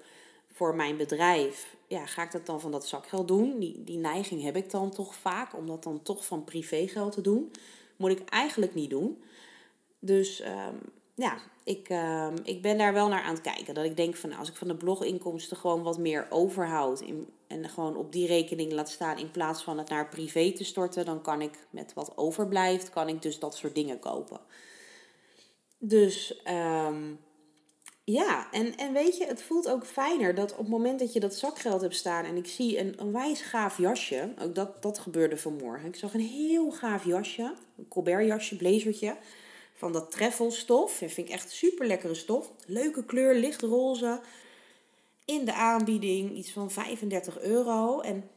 voor 0.52 0.74
mijn 0.74 0.96
bedrijf, 0.96 1.76
ja, 1.86 2.06
ga 2.06 2.22
ik 2.22 2.32
dat 2.32 2.46
dan 2.46 2.60
van 2.60 2.70
dat 2.70 2.86
zakgeld 2.86 3.28
doen? 3.28 3.58
Die, 3.58 3.84
die 3.84 3.98
neiging 3.98 4.42
heb 4.42 4.56
ik 4.56 4.70
dan 4.70 4.90
toch 4.90 5.14
vaak, 5.14 5.56
om 5.56 5.66
dat 5.66 5.82
dan 5.82 6.02
toch 6.02 6.26
van 6.26 6.44
privégeld 6.44 7.12
te 7.12 7.20
doen. 7.20 7.50
Moet 7.96 8.10
ik 8.10 8.28
eigenlijk 8.28 8.74
niet 8.74 8.90
doen. 8.90 9.22
Dus 9.98 10.40
ehm, 10.40 10.74
ja, 11.16 11.38
ik, 11.64 11.88
ehm, 11.88 12.36
ik 12.42 12.62
ben 12.62 12.78
daar 12.78 12.92
wel 12.92 13.08
naar 13.08 13.22
aan 13.22 13.34
het 13.34 13.42
kijken. 13.42 13.74
Dat 13.74 13.84
ik 13.84 13.96
denk 13.96 14.16
van 14.16 14.32
als 14.32 14.48
ik 14.48 14.56
van 14.56 14.68
de 14.68 14.76
bloginkomsten 14.76 15.56
gewoon 15.56 15.82
wat 15.82 15.98
meer 15.98 16.26
overhoud 16.30 17.00
in, 17.00 17.28
en 17.46 17.68
gewoon 17.68 17.96
op 17.96 18.12
die 18.12 18.26
rekening 18.26 18.72
laat 18.72 18.90
staan 18.90 19.18
in 19.18 19.30
plaats 19.30 19.62
van 19.62 19.78
het 19.78 19.88
naar 19.88 20.08
privé 20.08 20.52
te 20.52 20.64
storten, 20.64 21.04
dan 21.04 21.22
kan 21.22 21.40
ik 21.40 21.66
met 21.70 21.94
wat 21.94 22.16
overblijft, 22.16 22.90
kan 22.90 23.08
ik 23.08 23.22
dus 23.22 23.38
dat 23.38 23.56
soort 23.56 23.74
dingen 23.74 23.98
kopen. 23.98 24.40
Dus 25.78 26.42
um, 26.48 27.18
ja, 28.04 28.50
en, 28.50 28.76
en 28.76 28.92
weet 28.92 29.16
je, 29.16 29.26
het 29.26 29.42
voelt 29.42 29.68
ook 29.68 29.86
fijner 29.86 30.34
dat 30.34 30.52
op 30.52 30.58
het 30.58 30.68
moment 30.68 30.98
dat 30.98 31.12
je 31.12 31.20
dat 31.20 31.34
zakgeld 31.34 31.80
hebt 31.80 31.94
staan 31.94 32.24
en 32.24 32.36
ik 32.36 32.46
zie 32.46 32.78
een, 32.78 32.94
een 33.00 33.12
wijs 33.12 33.40
gaaf 33.40 33.78
jasje, 33.78 34.34
ook 34.42 34.54
dat, 34.54 34.82
dat 34.82 34.98
gebeurde 34.98 35.36
vanmorgen. 35.36 35.88
Ik 35.88 35.96
zag 35.96 36.14
een 36.14 36.20
heel 36.20 36.70
gaaf 36.70 37.04
jasje, 37.04 37.54
een 37.76 37.88
Colbert 37.88 38.26
jasje, 38.26 38.56
blazertje 38.56 39.16
van 39.76 39.92
dat 39.92 40.10
treffelstof. 40.10 40.98
Dat 40.98 41.12
vind 41.12 41.28
ik 41.28 41.34
echt 41.34 41.50
super 41.50 41.86
lekkere 41.86 42.14
stof. 42.14 42.52
Leuke 42.66 43.04
kleur, 43.04 43.34
lichtroze. 43.34 44.20
In 45.24 45.44
de 45.44 45.52
aanbieding 45.52 46.36
iets 46.36 46.50
van 46.50 46.70
35 46.70 47.40
euro. 47.40 48.00
En 48.00 48.30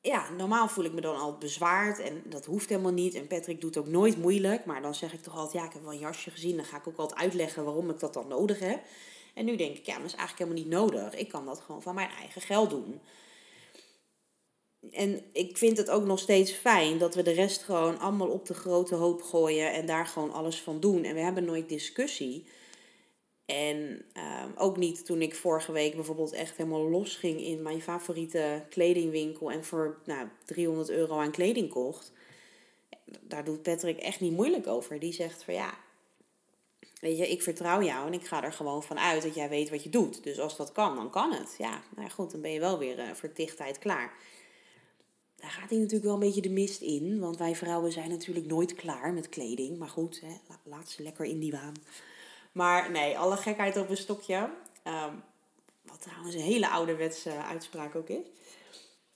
ja, 0.00 0.30
normaal 0.30 0.68
voel 0.68 0.84
ik 0.84 0.92
me 0.92 1.00
dan 1.00 1.16
al 1.16 1.38
bezwaard 1.38 1.98
en 1.98 2.22
dat 2.24 2.44
hoeft 2.44 2.68
helemaal 2.68 2.92
niet. 2.92 3.14
En 3.14 3.26
Patrick 3.26 3.60
doet 3.60 3.76
ook 3.76 3.88
nooit 3.88 4.16
moeilijk. 4.16 4.64
Maar 4.64 4.82
dan 4.82 4.94
zeg 4.94 5.12
ik 5.12 5.22
toch 5.22 5.36
altijd, 5.36 5.52
ja, 5.52 5.64
ik 5.64 5.72
heb 5.72 5.82
wel 5.82 5.92
een 5.92 5.98
jasje 5.98 6.30
gezien. 6.30 6.56
Dan 6.56 6.64
ga 6.64 6.76
ik 6.76 6.88
ook 6.88 6.96
altijd 6.96 7.20
uitleggen 7.20 7.64
waarom 7.64 7.90
ik 7.90 7.98
dat 7.98 8.14
dan 8.14 8.28
nodig 8.28 8.58
heb. 8.58 8.82
En 9.34 9.44
nu 9.44 9.56
denk 9.56 9.76
ik, 9.76 9.86
ja, 9.86 9.96
dat 9.96 10.06
is 10.06 10.14
eigenlijk 10.14 10.38
helemaal 10.38 10.62
niet 10.62 10.92
nodig. 10.92 11.14
Ik 11.14 11.28
kan 11.28 11.44
dat 11.44 11.60
gewoon 11.60 11.82
van 11.82 11.94
mijn 11.94 12.10
eigen 12.10 12.40
geld 12.40 12.70
doen 12.70 13.00
en 14.90 15.22
ik 15.32 15.56
vind 15.56 15.76
het 15.76 15.90
ook 15.90 16.04
nog 16.04 16.18
steeds 16.18 16.52
fijn 16.52 16.98
dat 16.98 17.14
we 17.14 17.22
de 17.22 17.32
rest 17.32 17.62
gewoon 17.62 17.98
allemaal 17.98 18.28
op 18.28 18.46
de 18.46 18.54
grote 18.54 18.94
hoop 18.94 19.22
gooien 19.22 19.72
en 19.72 19.86
daar 19.86 20.06
gewoon 20.06 20.32
alles 20.32 20.60
van 20.60 20.80
doen. 20.80 21.04
En 21.04 21.14
we 21.14 21.20
hebben 21.20 21.44
nooit 21.44 21.68
discussie. 21.68 22.44
En 23.46 24.04
uh, 24.16 24.44
ook 24.56 24.76
niet 24.76 25.04
toen 25.04 25.22
ik 25.22 25.34
vorige 25.34 25.72
week 25.72 25.94
bijvoorbeeld 25.94 26.32
echt 26.32 26.56
helemaal 26.56 26.88
los 26.88 27.16
ging 27.16 27.40
in 27.40 27.62
mijn 27.62 27.82
favoriete 27.82 28.62
kledingwinkel 28.68 29.50
en 29.50 29.64
voor 29.64 29.98
nou, 30.04 30.28
300 30.44 30.90
euro 30.90 31.18
aan 31.18 31.30
kleding 31.30 31.68
kocht. 31.68 32.12
Daar 33.20 33.44
doet 33.44 33.62
Patrick 33.62 33.98
echt 33.98 34.20
niet 34.20 34.32
moeilijk 34.32 34.66
over. 34.66 34.98
Die 34.98 35.12
zegt 35.12 35.42
van 35.42 35.54
ja, 35.54 35.74
weet 37.00 37.18
je, 37.18 37.28
ik 37.28 37.42
vertrouw 37.42 37.82
jou 37.82 38.06
en 38.06 38.12
ik 38.12 38.26
ga 38.26 38.44
er 38.44 38.52
gewoon 38.52 38.82
van 38.82 38.98
uit 38.98 39.22
dat 39.22 39.34
jij 39.34 39.48
weet 39.48 39.70
wat 39.70 39.82
je 39.82 39.90
doet. 39.90 40.24
Dus 40.24 40.38
als 40.38 40.56
dat 40.56 40.72
kan, 40.72 40.96
dan 40.96 41.10
kan 41.10 41.32
het. 41.32 41.54
Ja, 41.58 41.82
nou 41.96 42.10
goed, 42.10 42.30
dan 42.30 42.40
ben 42.40 42.52
je 42.52 42.60
wel 42.60 42.78
weer 42.78 42.98
uh, 42.98 43.10
voor 43.12 43.30
dichtheid 43.34 43.78
klaar 43.78 44.12
daar 45.42 45.50
gaat 45.50 45.70
hij 45.70 45.78
natuurlijk 45.78 46.04
wel 46.04 46.14
een 46.14 46.20
beetje 46.20 46.42
de 46.42 46.50
mist 46.50 46.80
in. 46.80 47.20
Want 47.20 47.36
wij 47.36 47.56
vrouwen 47.56 47.92
zijn 47.92 48.10
natuurlijk 48.10 48.46
nooit 48.46 48.74
klaar 48.74 49.12
met 49.12 49.28
kleding. 49.28 49.78
Maar 49.78 49.88
goed, 49.88 50.20
hè, 50.20 50.54
laat 50.62 50.90
ze 50.90 51.02
lekker 51.02 51.24
in 51.24 51.38
die 51.38 51.52
waan. 51.52 51.74
Maar 52.52 52.90
nee, 52.90 53.18
alle 53.18 53.36
gekheid 53.36 53.76
op 53.76 53.90
een 53.90 53.96
stokje. 53.96 54.50
Um, 54.86 55.22
wat 55.82 56.00
trouwens 56.00 56.34
een 56.34 56.40
hele 56.40 56.68
ouderwetse 56.68 57.30
uitspraak 57.30 57.94
ook 57.94 58.08
is. 58.08 58.26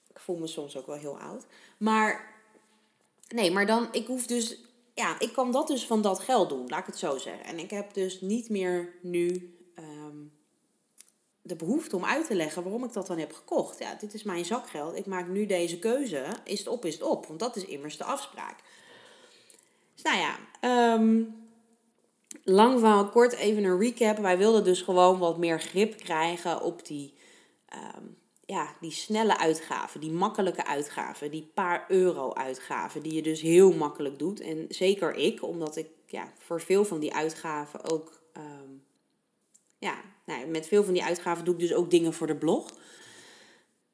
Ik 0.08 0.18
voel 0.18 0.36
me 0.36 0.46
soms 0.46 0.76
ook 0.76 0.86
wel 0.86 0.96
heel 0.96 1.18
oud. 1.18 1.46
Maar 1.76 2.34
nee, 3.28 3.50
maar 3.50 3.66
dan, 3.66 3.88
ik 3.92 4.06
hoef 4.06 4.26
dus, 4.26 4.58
ja, 4.94 5.20
ik 5.20 5.32
kan 5.32 5.52
dat 5.52 5.66
dus 5.66 5.86
van 5.86 6.02
dat 6.02 6.18
geld 6.18 6.48
doen, 6.48 6.68
laat 6.68 6.80
ik 6.80 6.86
het 6.86 6.98
zo 6.98 7.18
zeggen. 7.18 7.44
En 7.44 7.58
ik 7.58 7.70
heb 7.70 7.94
dus 7.94 8.20
niet 8.20 8.48
meer 8.48 8.94
nu 9.02 9.55
de 11.46 11.56
behoefte 11.56 11.96
om 11.96 12.04
uit 12.04 12.26
te 12.26 12.34
leggen 12.34 12.62
waarom 12.62 12.84
ik 12.84 12.92
dat 12.92 13.06
dan 13.06 13.18
heb 13.18 13.32
gekocht. 13.32 13.78
Ja, 13.78 13.94
dit 13.94 14.14
is 14.14 14.22
mijn 14.22 14.44
zakgeld. 14.44 14.96
Ik 14.96 15.06
maak 15.06 15.28
nu 15.28 15.46
deze 15.46 15.78
keuze. 15.78 16.26
Is 16.44 16.58
het 16.58 16.68
op, 16.68 16.84
is 16.84 16.94
het 16.94 17.02
op. 17.02 17.26
Want 17.26 17.40
dat 17.40 17.56
is 17.56 17.64
immers 17.64 17.96
de 17.96 18.04
afspraak. 18.04 18.58
Dus 19.94 20.02
nou 20.02 20.18
ja, 20.18 20.94
um, 20.94 21.34
lang 22.44 22.80
van 22.80 23.10
kort 23.10 23.32
even 23.32 23.64
een 23.64 23.78
recap. 23.78 24.18
Wij 24.18 24.38
wilden 24.38 24.64
dus 24.64 24.82
gewoon 24.82 25.18
wat 25.18 25.38
meer 25.38 25.60
grip 25.60 25.98
krijgen 25.98 26.62
op 26.62 26.86
die, 26.86 27.14
ehm, 27.68 28.04
ja, 28.44 28.76
die 28.80 28.92
snelle 28.92 29.38
uitgaven. 29.38 30.00
Die 30.00 30.12
makkelijke 30.12 30.66
uitgaven. 30.66 31.30
Die 31.30 31.50
paar 31.54 31.84
euro 31.88 32.32
uitgaven. 32.32 33.02
Die 33.02 33.14
je 33.14 33.22
dus 33.22 33.40
heel 33.40 33.72
makkelijk 33.72 34.18
doet. 34.18 34.40
En 34.40 34.66
zeker 34.68 35.14
ik, 35.14 35.42
omdat 35.42 35.76
ik 35.76 35.88
ja, 36.06 36.32
voor 36.38 36.60
veel 36.60 36.84
van 36.84 36.98
die 36.98 37.14
uitgaven 37.14 37.90
ook... 37.90 38.20
Ehm, 38.32 38.85
ja, 39.78 40.00
nou, 40.24 40.46
met 40.46 40.68
veel 40.68 40.84
van 40.84 40.92
die 40.92 41.04
uitgaven 41.04 41.44
doe 41.44 41.54
ik 41.54 41.60
dus 41.60 41.74
ook 41.74 41.90
dingen 41.90 42.12
voor 42.12 42.26
de 42.26 42.36
blog. 42.36 42.70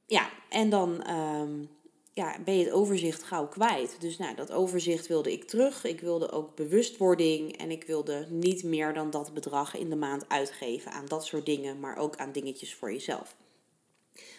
Ja, 0.06 0.30
en 0.48 0.70
dan 0.70 1.10
um, 1.10 1.70
ja, 2.12 2.36
ben 2.44 2.58
je 2.58 2.64
het 2.64 2.72
overzicht 2.72 3.22
gauw 3.22 3.48
kwijt. 3.48 3.96
Dus 4.00 4.18
nou, 4.18 4.34
dat 4.34 4.52
overzicht 4.52 5.06
wilde 5.06 5.32
ik 5.32 5.44
terug. 5.44 5.84
Ik 5.84 6.00
wilde 6.00 6.30
ook 6.30 6.54
bewustwording 6.54 7.56
en 7.56 7.70
ik 7.70 7.84
wilde 7.84 8.26
niet 8.30 8.62
meer 8.62 8.94
dan 8.94 9.10
dat 9.10 9.34
bedrag 9.34 9.76
in 9.76 9.90
de 9.90 9.96
maand 9.96 10.28
uitgeven 10.28 10.92
aan 10.92 11.06
dat 11.06 11.26
soort 11.26 11.46
dingen, 11.46 11.80
maar 11.80 11.96
ook 11.96 12.16
aan 12.16 12.32
dingetjes 12.32 12.74
voor 12.74 12.92
jezelf. 12.92 13.36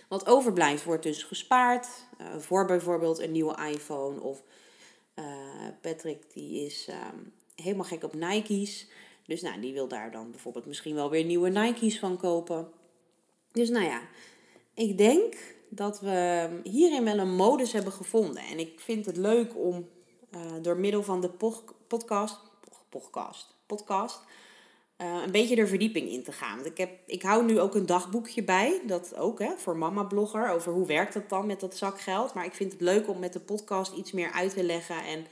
Wat 0.07 0.27
overblijft 0.27 0.83
wordt 0.83 1.03
dus 1.03 1.23
gespaard 1.23 1.87
uh, 2.21 2.37
voor 2.37 2.65
bijvoorbeeld 2.65 3.19
een 3.19 3.31
nieuwe 3.31 3.69
iPhone 3.71 4.21
of 4.21 4.43
uh, 5.15 5.25
Patrick 5.81 6.33
die 6.33 6.65
is 6.65 6.87
um, 6.89 7.33
helemaal 7.55 7.85
gek 7.85 8.03
op 8.03 8.13
Nike's. 8.13 8.87
Dus 9.25 9.41
nou, 9.41 9.61
die 9.61 9.73
wil 9.73 9.87
daar 9.87 10.11
dan 10.11 10.31
bijvoorbeeld 10.31 10.65
misschien 10.65 10.95
wel 10.95 11.09
weer 11.09 11.23
nieuwe 11.23 11.49
Nike's 11.49 11.99
van 11.99 12.17
kopen. 12.17 12.71
Dus 13.51 13.69
nou 13.69 13.85
ja, 13.85 14.01
ik 14.73 14.97
denk 14.97 15.35
dat 15.69 15.99
we 15.99 16.49
hierin 16.63 17.03
wel 17.03 17.17
een 17.17 17.35
modus 17.35 17.73
hebben 17.73 17.93
gevonden. 17.93 18.43
En 18.43 18.59
ik 18.59 18.79
vind 18.79 19.05
het 19.05 19.17
leuk 19.17 19.57
om 19.57 19.87
uh, 20.35 20.41
door 20.61 20.77
middel 20.77 21.03
van 21.03 21.21
de 21.21 21.29
podcast, 21.87 22.39
podcast, 22.89 23.55
podcast 23.65 24.21
eh, 25.03 25.21
een 25.25 25.31
beetje 25.31 25.55
de 25.55 25.67
verdieping 25.67 26.09
in 26.09 26.23
te 26.23 26.31
gaan. 26.31 26.55
Want 26.55 26.67
ik, 26.67 26.77
heb, 26.77 26.91
ik 27.05 27.21
hou 27.21 27.45
nu 27.45 27.59
ook 27.59 27.75
een 27.75 27.85
dagboekje 27.85 28.43
bij, 28.43 28.81
dat 28.85 29.15
ook 29.15 29.39
hè, 29.39 29.57
voor 29.57 29.77
mama-blogger, 29.77 30.49
over 30.49 30.73
hoe 30.73 30.87
werkt 30.87 31.13
dat 31.13 31.29
dan 31.29 31.45
met 31.45 31.59
dat 31.59 31.77
zakgeld. 31.77 32.33
Maar 32.33 32.45
ik 32.45 32.53
vind 32.53 32.71
het 32.71 32.81
leuk 32.81 33.09
om 33.09 33.19
met 33.19 33.33
de 33.33 33.39
podcast 33.39 33.95
iets 33.95 34.11
meer 34.11 34.31
uit 34.31 34.53
te 34.53 34.63
leggen 34.63 35.05
en 35.05 35.25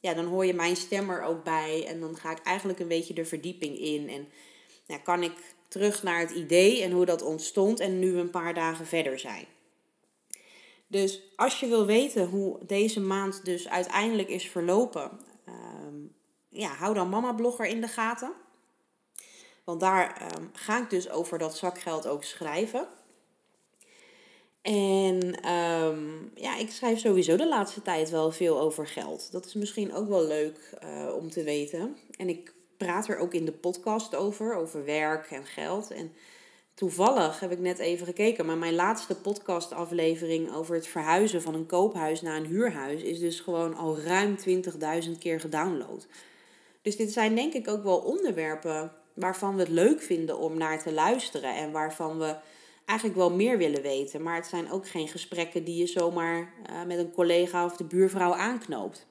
ja, 0.00 0.14
dan 0.14 0.24
hoor 0.24 0.46
je 0.46 0.54
mijn 0.54 0.76
stem 0.76 1.10
er 1.10 1.22
ook 1.22 1.44
bij 1.44 1.86
en 1.86 2.00
dan 2.00 2.16
ga 2.16 2.30
ik 2.30 2.42
eigenlijk 2.42 2.78
een 2.78 2.88
beetje 2.88 3.14
de 3.14 3.24
verdieping 3.24 3.78
in. 3.78 4.08
En 4.08 4.28
ja, 4.86 4.98
kan 4.98 5.22
ik 5.22 5.32
terug 5.68 6.02
naar 6.02 6.20
het 6.20 6.30
idee 6.30 6.82
en 6.82 6.90
hoe 6.90 7.04
dat 7.04 7.22
ontstond 7.22 7.80
en 7.80 7.98
nu 7.98 8.18
een 8.18 8.30
paar 8.30 8.54
dagen 8.54 8.86
verder 8.86 9.18
zijn. 9.18 9.46
Dus 10.86 11.22
als 11.36 11.60
je 11.60 11.66
wil 11.66 11.86
weten 11.86 12.26
hoe 12.26 12.58
deze 12.66 13.00
maand 13.00 13.44
dus 13.44 13.68
uiteindelijk 13.68 14.28
is 14.28 14.48
verlopen, 14.48 15.10
ehm, 15.44 15.96
ja, 16.48 16.68
hou 16.68 16.94
dan 16.94 17.08
Mama 17.08 17.32
Blogger 17.32 17.66
in 17.66 17.80
de 17.80 17.88
gaten. 17.88 18.32
Want 19.64 19.80
daar 19.80 20.16
ehm, 20.16 20.44
ga 20.52 20.82
ik 20.82 20.90
dus 20.90 21.10
over 21.10 21.38
dat 21.38 21.56
zakgeld 21.56 22.06
ook 22.06 22.24
schrijven. 22.24 22.88
En 24.68 25.40
ehm, 25.40 26.06
ja, 26.34 26.56
ik 26.56 26.70
schrijf 26.70 26.98
sowieso 26.98 27.36
de 27.36 27.48
laatste 27.48 27.82
tijd 27.82 28.10
wel 28.10 28.30
veel 28.30 28.60
over 28.60 28.86
geld. 28.86 29.32
Dat 29.32 29.46
is 29.46 29.54
misschien 29.54 29.94
ook 29.94 30.08
wel 30.08 30.26
leuk 30.26 30.58
uh, 30.84 31.14
om 31.14 31.30
te 31.30 31.42
weten. 31.42 31.96
En 32.16 32.28
ik 32.28 32.54
praat 32.76 33.08
er 33.08 33.18
ook 33.18 33.34
in 33.34 33.44
de 33.44 33.52
podcast 33.52 34.14
over, 34.14 34.54
over 34.54 34.84
werk 34.84 35.30
en 35.30 35.46
geld. 35.46 35.90
En 35.90 36.12
toevallig 36.74 37.40
heb 37.40 37.50
ik 37.50 37.58
net 37.58 37.78
even 37.78 38.06
gekeken, 38.06 38.46
maar 38.46 38.56
mijn 38.56 38.74
laatste 38.74 39.14
podcastaflevering 39.14 40.54
over 40.54 40.74
het 40.74 40.86
verhuizen 40.86 41.42
van 41.42 41.54
een 41.54 41.66
koophuis 41.66 42.20
naar 42.20 42.36
een 42.36 42.46
huurhuis 42.46 43.02
is 43.02 43.18
dus 43.18 43.40
gewoon 43.40 43.76
al 43.76 43.98
ruim 43.98 44.36
20.000 44.48 45.18
keer 45.18 45.40
gedownload. 45.40 46.06
Dus 46.82 46.96
dit 46.96 47.12
zijn 47.12 47.34
denk 47.34 47.52
ik 47.52 47.68
ook 47.68 47.82
wel 47.82 47.98
onderwerpen 47.98 48.92
waarvan 49.14 49.54
we 49.54 49.60
het 49.60 49.70
leuk 49.70 50.00
vinden 50.00 50.38
om 50.38 50.58
naar 50.58 50.82
te 50.82 50.92
luisteren 50.92 51.54
en 51.54 51.72
waarvan 51.72 52.18
we 52.18 52.36
eigenlijk 52.88 53.18
wel 53.18 53.30
meer 53.30 53.58
willen 53.58 53.82
weten. 53.82 54.22
Maar 54.22 54.34
het 54.34 54.46
zijn 54.46 54.70
ook 54.70 54.88
geen 54.88 55.08
gesprekken 55.08 55.64
die 55.64 55.76
je 55.76 55.86
zomaar 55.86 56.52
uh, 56.70 56.84
met 56.84 56.98
een 56.98 57.12
collega 57.12 57.64
of 57.64 57.76
de 57.76 57.84
buurvrouw 57.84 58.34
aanknoopt. 58.34 59.06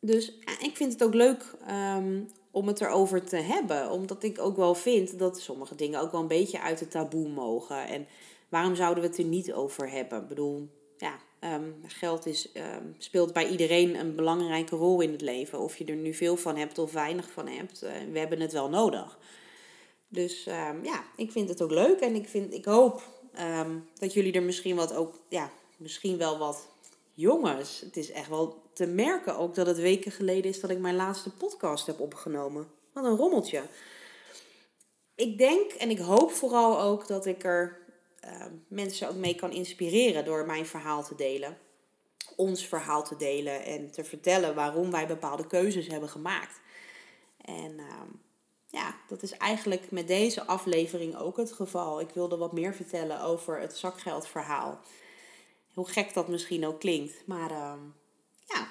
Dus 0.00 0.38
eh, 0.38 0.54
ik 0.60 0.76
vind 0.76 0.92
het 0.92 1.04
ook 1.04 1.14
leuk 1.14 1.44
um, 1.96 2.28
om 2.50 2.66
het 2.66 2.80
erover 2.80 3.24
te 3.24 3.36
hebben. 3.36 3.90
Omdat 3.90 4.22
ik 4.22 4.38
ook 4.38 4.56
wel 4.56 4.74
vind 4.74 5.18
dat 5.18 5.40
sommige 5.40 5.74
dingen 5.74 6.00
ook 6.00 6.12
wel 6.12 6.20
een 6.20 6.26
beetje 6.26 6.60
uit 6.60 6.80
het 6.80 6.90
taboe 6.90 7.28
mogen. 7.28 7.86
En 7.86 8.06
waarom 8.48 8.74
zouden 8.74 9.02
we 9.02 9.08
het 9.08 9.18
er 9.18 9.24
niet 9.24 9.52
over 9.52 9.90
hebben? 9.90 10.22
Ik 10.22 10.28
bedoel, 10.28 10.68
ja, 10.96 11.18
um, 11.54 11.74
geld 11.86 12.26
is, 12.26 12.48
um, 12.54 12.94
speelt 12.98 13.32
bij 13.32 13.48
iedereen 13.48 13.94
een 13.94 14.14
belangrijke 14.14 14.76
rol 14.76 15.00
in 15.00 15.12
het 15.12 15.20
leven. 15.20 15.58
Of 15.58 15.76
je 15.76 15.84
er 15.84 15.96
nu 15.96 16.14
veel 16.14 16.36
van 16.36 16.56
hebt 16.56 16.78
of 16.78 16.92
weinig 16.92 17.30
van 17.30 17.48
hebt. 17.48 17.84
Uh, 17.84 17.90
we 18.12 18.18
hebben 18.18 18.40
het 18.40 18.52
wel 18.52 18.68
nodig. 18.68 19.18
Dus 20.12 20.46
um, 20.46 20.84
ja, 20.84 21.04
ik 21.16 21.32
vind 21.32 21.48
het 21.48 21.62
ook 21.62 21.70
leuk. 21.70 22.00
En 22.00 22.14
ik, 22.14 22.28
vind, 22.28 22.54
ik 22.54 22.64
hoop 22.64 23.02
dat 23.98 24.12
jullie 24.12 24.32
er 24.32 24.42
misschien 24.42 24.76
wat 24.76 24.94
ook, 24.94 25.18
ja, 25.28 25.50
misschien 25.76 26.18
wel 26.18 26.38
wat 26.38 26.68
jongens. 27.14 27.80
Het 27.80 27.96
is 27.96 28.10
echt 28.10 28.28
wel 28.28 28.62
te 28.72 28.86
merken 28.86 29.36
ook 29.36 29.54
dat 29.54 29.66
het 29.66 29.78
weken 29.78 30.12
geleden 30.12 30.50
is 30.50 30.60
dat 30.60 30.70
ik 30.70 30.78
mijn 30.78 30.96
laatste 30.96 31.30
podcast 31.30 31.86
heb 31.86 32.00
opgenomen. 32.00 32.68
Wat 32.92 33.04
een 33.04 33.16
rommeltje. 33.16 33.62
Ik 35.14 35.38
denk 35.38 35.72
en 35.72 35.90
ik 35.90 35.98
hoop 35.98 36.30
vooral 36.30 36.80
ook 36.80 37.06
dat 37.06 37.26
ik 37.26 37.44
er 37.44 37.78
uh, 38.24 38.46
mensen 38.68 39.08
ook 39.08 39.16
mee 39.16 39.34
kan 39.34 39.52
inspireren 39.52 40.24
door 40.24 40.46
mijn 40.46 40.66
verhaal 40.66 41.04
te 41.04 41.14
delen. 41.14 41.58
Ons 42.36 42.66
verhaal 42.66 43.04
te 43.04 43.16
delen 43.16 43.64
en 43.64 43.90
te 43.90 44.04
vertellen 44.04 44.54
waarom 44.54 44.90
wij 44.90 45.06
bepaalde 45.06 45.46
keuzes 45.46 45.86
hebben 45.86 46.08
gemaakt. 46.08 46.60
En 47.44 47.72
uh, 47.72 48.00
ja, 48.72 48.94
dat 49.08 49.22
is 49.22 49.32
eigenlijk 49.32 49.90
met 49.90 50.08
deze 50.08 50.46
aflevering 50.46 51.16
ook 51.16 51.36
het 51.36 51.52
geval. 51.52 52.00
Ik 52.00 52.10
wilde 52.10 52.36
wat 52.36 52.52
meer 52.52 52.74
vertellen 52.74 53.20
over 53.20 53.60
het 53.60 53.76
zakgeldverhaal. 53.76 54.80
Hoe 55.74 55.88
gek 55.88 56.14
dat 56.14 56.28
misschien 56.28 56.66
ook 56.66 56.80
klinkt. 56.80 57.26
Maar 57.26 57.50
uh, 57.50 57.72
ja, 58.44 58.68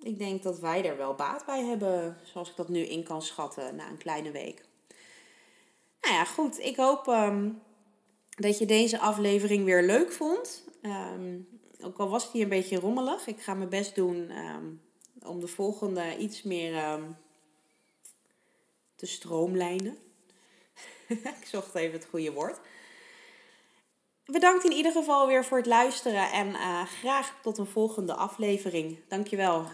ik 0.00 0.18
denk 0.18 0.42
dat 0.42 0.58
wij 0.58 0.84
er 0.84 0.96
wel 0.96 1.14
baat 1.14 1.46
bij 1.46 1.64
hebben, 1.64 2.18
zoals 2.22 2.50
ik 2.50 2.56
dat 2.56 2.68
nu 2.68 2.80
in 2.80 3.04
kan 3.04 3.22
schatten 3.22 3.76
na 3.76 3.88
een 3.88 3.96
kleine 3.96 4.30
week. 4.30 4.64
Nou 6.00 6.14
ja, 6.14 6.24
goed. 6.24 6.58
Ik 6.58 6.76
hoop 6.76 7.06
um, 7.06 7.62
dat 8.28 8.58
je 8.58 8.66
deze 8.66 8.98
aflevering 8.98 9.64
weer 9.64 9.82
leuk 9.82 10.12
vond. 10.12 10.64
Um, 10.82 11.48
ook 11.80 11.98
al 11.98 12.08
was 12.08 12.32
die 12.32 12.42
een 12.42 12.48
beetje 12.48 12.80
rommelig. 12.80 13.26
Ik 13.26 13.40
ga 13.40 13.54
mijn 13.54 13.68
best 13.68 13.94
doen 13.94 14.30
om 15.22 15.40
de 15.40 15.48
volgende 15.48 16.16
iets 16.16 16.42
meer 16.42 16.98
te 19.04 19.10
stroomlijnen. 19.10 19.98
ik 21.08 21.46
zocht 21.46 21.74
even 21.74 21.92
het 21.92 22.08
goede 22.10 22.32
woord. 22.32 22.60
Bedankt 24.24 24.64
in 24.64 24.72
ieder 24.72 24.92
geval 24.92 25.26
weer 25.26 25.44
voor 25.44 25.56
het 25.58 25.66
luisteren 25.66 26.32
en 26.32 26.48
uh, 26.48 26.82
graag 26.82 27.38
tot 27.42 27.58
een 27.58 27.66
volgende 27.66 28.14
aflevering. 28.14 28.98
Dankjewel. 29.08 29.66